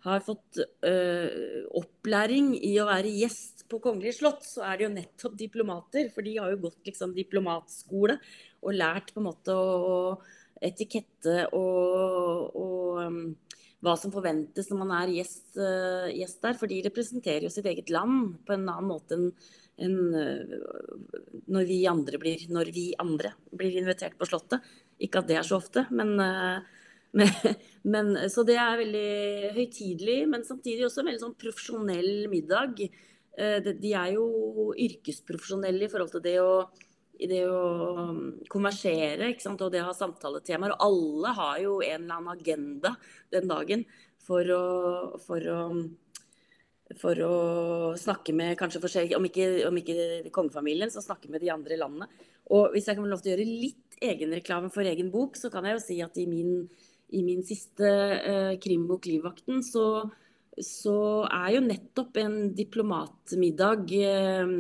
har 0.05 0.21
fått 0.23 0.61
øh, 0.61 1.65
opplæring 1.81 2.53
i 2.65 2.77
å 2.79 2.87
være 2.87 3.11
gjest 3.19 3.65
på 3.71 3.81
Kongelig 3.83 4.19
slott, 4.21 4.45
så 4.47 4.63
er 4.69 4.77
det 4.77 4.87
jo 4.87 4.95
nettopp 4.95 5.39
diplomater. 5.39 6.13
For 6.15 6.27
de 6.27 6.37
har 6.39 6.53
jo 6.53 6.63
gått 6.69 6.87
liksom 6.87 7.17
diplomatskole 7.17 8.19
og 8.63 8.77
lært 8.77 9.15
på 9.15 9.23
en 9.23 9.29
måte 9.31 9.57
å, 9.57 10.19
etikette 10.61 11.49
og, 11.55 12.55
og 12.59 13.03
um, 13.07 13.21
hva 13.85 13.95
som 13.99 14.13
forventes 14.15 14.71
når 14.71 14.81
man 14.81 14.95
er 14.99 15.15
gjest, 15.19 15.47
uh, 15.61 16.09
gjest, 16.11 16.41
der. 16.45 16.59
For 16.59 16.71
de 16.71 16.83
representerer 16.89 17.47
jo 17.47 17.53
sitt 17.53 17.69
eget 17.71 17.93
land 17.95 18.39
på 18.47 18.57
en 18.57 18.67
annen 18.67 18.91
måte 18.91 19.19
enn 19.19 19.31
enn 19.79 19.95
når 21.47 21.67
vi 21.69 21.77
blir 22.19 22.41
når 22.51 22.71
vi 22.75 22.89
andre 22.99 23.31
blir 23.55 23.77
invitert 23.79 24.17
på 24.19 24.27
Slottet. 24.27 24.65
Ikke 24.99 25.21
at 25.21 25.29
det 25.29 25.37
er 25.39 25.47
så 25.47 25.61
ofte, 25.61 25.85
men 25.95 26.17
uh, 26.19 26.59
men, 27.19 27.31
men, 27.83 28.11
så 28.31 28.45
det 28.45 28.59
er 28.61 28.81
veldig 28.83 29.53
høytidelig, 29.57 30.19
men 30.29 30.45
samtidig 30.45 30.87
også 30.87 31.03
en 31.03 31.09
veldig 31.09 31.23
sånn 31.23 31.39
profesjonell 31.41 32.27
middag. 32.29 32.83
Eh, 33.39 33.59
de 33.65 33.95
er 33.97 34.13
jo 34.17 34.75
yrkesprofesjonelle 34.75 35.87
i 35.87 35.91
forhold 35.93 36.13
til 36.17 36.25
det 36.27 36.37
å, 36.43 36.67
det 37.27 37.41
å 37.51 37.63
um, 37.99 38.21
konversere 38.51 39.33
og 39.51 39.73
det 39.73 39.83
å 39.83 39.89
ha 39.89 39.95
samtaletemaer. 39.97 40.75
Og 40.77 40.85
alle 40.87 41.33
har 41.39 41.63
jo 41.65 41.79
en 41.83 42.05
eller 42.05 42.19
annen 42.21 42.35
agenda 42.37 42.95
den 43.35 43.51
dagen 43.51 43.83
for 44.23 44.53
å, 44.55 44.63
for 45.25 45.49
å, 45.51 45.61
for 47.01 47.25
å 47.27 47.35
snakke 47.99 48.37
med 48.37 48.59
kanskje 48.61 48.83
forskjellige 48.85 49.19
Om 49.19 49.27
ikke, 49.31 49.49
om 49.67 49.81
ikke 49.81 50.31
kongefamilien, 50.35 50.93
så 50.93 51.03
snakke 51.03 51.33
med 51.33 51.43
de 51.43 51.51
andre 51.55 51.81
landene. 51.81 52.11
Og 52.55 52.71
hvis 52.73 52.87
jeg 52.89 52.97
kan 52.97 53.05
få 53.05 53.11
lov 53.11 53.25
til 53.25 53.33
å 53.33 53.37
gjøre 53.37 53.59
litt 53.67 53.99
egenreklame 53.99 54.71
for 54.73 54.87
egen 54.87 55.11
bok, 55.11 55.35
så 55.37 55.51
kan 55.51 55.67
jeg 55.67 55.77
jo 55.79 55.85
si 55.85 55.99
at 56.05 56.21
i 56.23 56.29
min 56.31 56.69
i 57.17 57.23
min 57.25 57.43
siste 57.47 57.89
eh, 57.89 58.55
krimbok 58.61 59.07
'Livvakten', 59.07 59.63
så, 59.65 60.11
så, 60.61 61.25
er 61.25 61.55
jo 61.57 61.65
nettopp 61.65 62.19
en 62.21 62.37
diplomatmiddag 62.57 63.95
eh, 63.97 64.55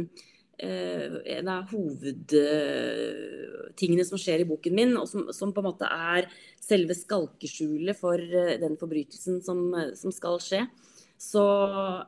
en 0.59 1.49
av 1.53 1.68
hovedtingene 1.71 4.05
som 4.07 4.18
skjer 4.18 4.40
i 4.42 4.49
boken 4.49 4.75
min, 4.75 4.97
og 4.99 5.09
som, 5.11 5.33
som, 5.35 5.53
på 5.55 5.61
en 5.62 5.71
måte 5.71 5.87
er 5.87 6.27
selve 6.59 6.94
skalkeskjulet 6.99 7.97
for 7.99 8.18
eh, 8.18 8.61
den 8.61 8.77
forbrytelsen 8.81 9.42
som, 9.44 9.59
som 9.97 10.12
skal 10.14 10.40
skje. 10.42 10.66
Så, 11.18 11.42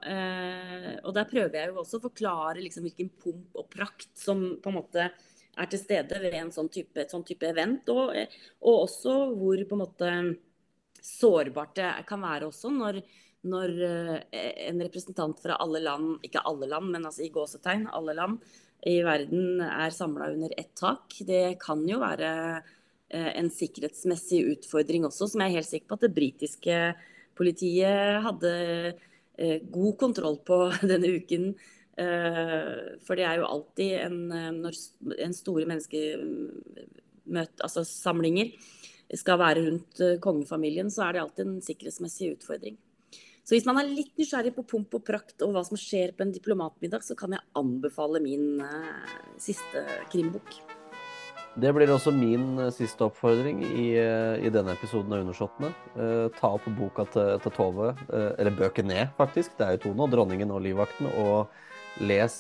eh, 0.07 0.93
og 1.03 1.15
der 1.17 1.27
prøver 1.31 1.57
jeg 1.59 1.73
jo 1.73 1.81
også 1.83 1.99
å 1.99 2.05
forklare 2.05 2.63
liksom 2.63 2.85
hvilken 2.87 3.11
pomp 3.23 3.59
og 3.59 3.67
prakt 3.73 4.13
som 4.19 4.45
på 4.63 4.71
en 4.71 4.79
måte 4.79 5.09
er 5.61 5.71
til 5.71 5.81
stede 5.83 6.21
ved 6.23 6.37
en 6.39 6.53
sånn 6.55 6.71
type, 6.73 7.07
sånn 7.11 7.27
type 7.27 7.49
event. 7.49 7.91
Og, 7.91 8.15
og, 8.63 8.77
også 8.87 9.17
hvor 9.35 9.65
på 9.67 9.77
en 9.77 9.83
måte 9.83 10.13
sårbart 11.01 11.75
det 11.81 11.91
kan 12.09 12.23
være 12.23 12.51
også 12.51 12.71
når, 12.75 13.01
når 13.49 13.71
eh, 13.87 14.51
en 14.69 14.83
representant 14.85 15.39
fra 15.41 15.57
alle 15.63 15.81
land, 15.85 16.19
ikke 16.27 16.43
alle 16.49 16.69
land, 16.71 16.91
men 16.93 17.07
altså 17.09 17.25
i 17.25 17.33
gåsetegn, 17.33 17.87
alle 17.97 18.15
land 18.17 18.41
i 18.89 19.01
verden 19.05 19.61
er 19.65 19.93
samla 19.93 20.31
under 20.35 20.53
ett 20.61 20.73
tak. 20.79 21.17
Det 21.27 21.57
kan 21.63 21.83
jo 21.89 22.01
være 22.03 22.31
eh, 23.09 23.31
en 23.41 23.51
sikkerhetsmessig 23.53 24.43
utfordring 24.55 25.07
også, 25.09 25.31
som 25.31 25.45
jeg 25.45 25.53
er 25.53 25.61
helt 25.61 25.71
sikker 25.71 25.89
på 25.91 25.99
at 25.99 26.07
det 26.07 26.17
britiske 26.17 26.81
politiet 27.41 28.21
hadde 28.27 28.55
eh, 29.41 29.61
god 29.73 29.95
kontroll 30.01 30.41
på 30.45 30.67
denne 30.93 31.17
uken. 31.21 31.53
For 32.01 33.19
det 33.19 33.25
er 33.29 33.37
jo 33.37 33.49
alltid 33.51 33.91
en, 34.07 34.21
en 34.65 35.35
store 35.37 35.67
menneskemøte, 35.69 37.59
altså 37.61 37.83
samlinger, 37.85 38.55
skal 39.21 39.37
være 39.43 39.67
rundt 39.67 40.01
kongefamilien, 40.25 40.89
så 40.89 41.03
er 41.05 41.13
det 41.13 41.21
alltid 41.27 41.45
en 41.45 41.59
sikkerhetsmessig 41.67 42.31
utfordring. 42.39 42.79
Så 43.51 43.57
hvis 43.57 43.65
man 43.67 43.81
er 43.81 43.89
litt 43.91 44.13
nysgjerrig 44.15 44.53
på 44.55 44.63
pomp 44.63 44.93
og 44.95 45.03
prakt 45.03 45.43
og 45.43 45.57
hva 45.57 45.65
som 45.67 45.75
skjer 45.75 46.13
på 46.15 46.23
en 46.23 46.31
diplomatmiddag, 46.31 47.03
så 47.03 47.17
kan 47.19 47.33
jeg 47.35 47.43
anbefale 47.59 48.21
min 48.23 48.61
uh, 48.63 49.17
siste 49.43 49.83
krimbok. 50.13 50.55
Det 51.59 51.73
blir 51.75 51.91
også 51.91 52.13
min 52.15 52.61
uh, 52.61 52.69
siste 52.71 53.09
oppfordring 53.09 53.65
i, 53.67 53.89
uh, 53.99 54.39
i, 54.39 54.55
denne 54.55 54.79
episoden 54.79 55.19
av 55.19 55.25
Undersåttene. 55.25 55.73
ta 56.39 56.53
opp 56.61 56.71
boka 56.79 57.09
til, 57.11 57.35
til 57.43 57.57
Tove, 57.59 57.91
eller 58.15 58.55
bøkene, 58.55 59.09
faktisk. 59.19 59.59
Det 59.59 59.67
er 59.67 59.75
jo 59.75 59.85
to 59.89 59.99
nå, 59.99 60.07
'Dronningen 60.07 60.55
og 60.55 60.63
livvakten'. 60.69 61.11
og 61.11 61.51
les, 62.07 62.35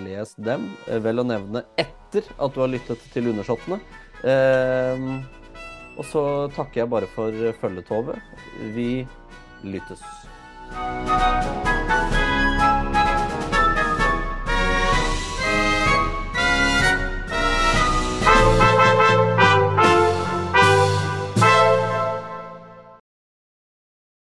les 0.00 0.36
dem. 0.40 0.70
Vel 0.88 1.20
å 1.20 1.28
nevne 1.28 1.66
etter 1.76 2.24
at 2.40 2.54
du 2.54 2.64
har 2.64 2.72
lyttet 2.72 3.04
til 3.12 3.28
Undersåttene. 3.36 3.82
Og 5.92 6.06
så 6.08 6.22
takker 6.56 6.86
jeg 6.86 6.88
bare 6.88 7.10
for 7.12 7.36
følget, 7.60 7.84
Tove. 7.84 8.16
Vi 8.72 9.04
lyttes. 9.62 10.02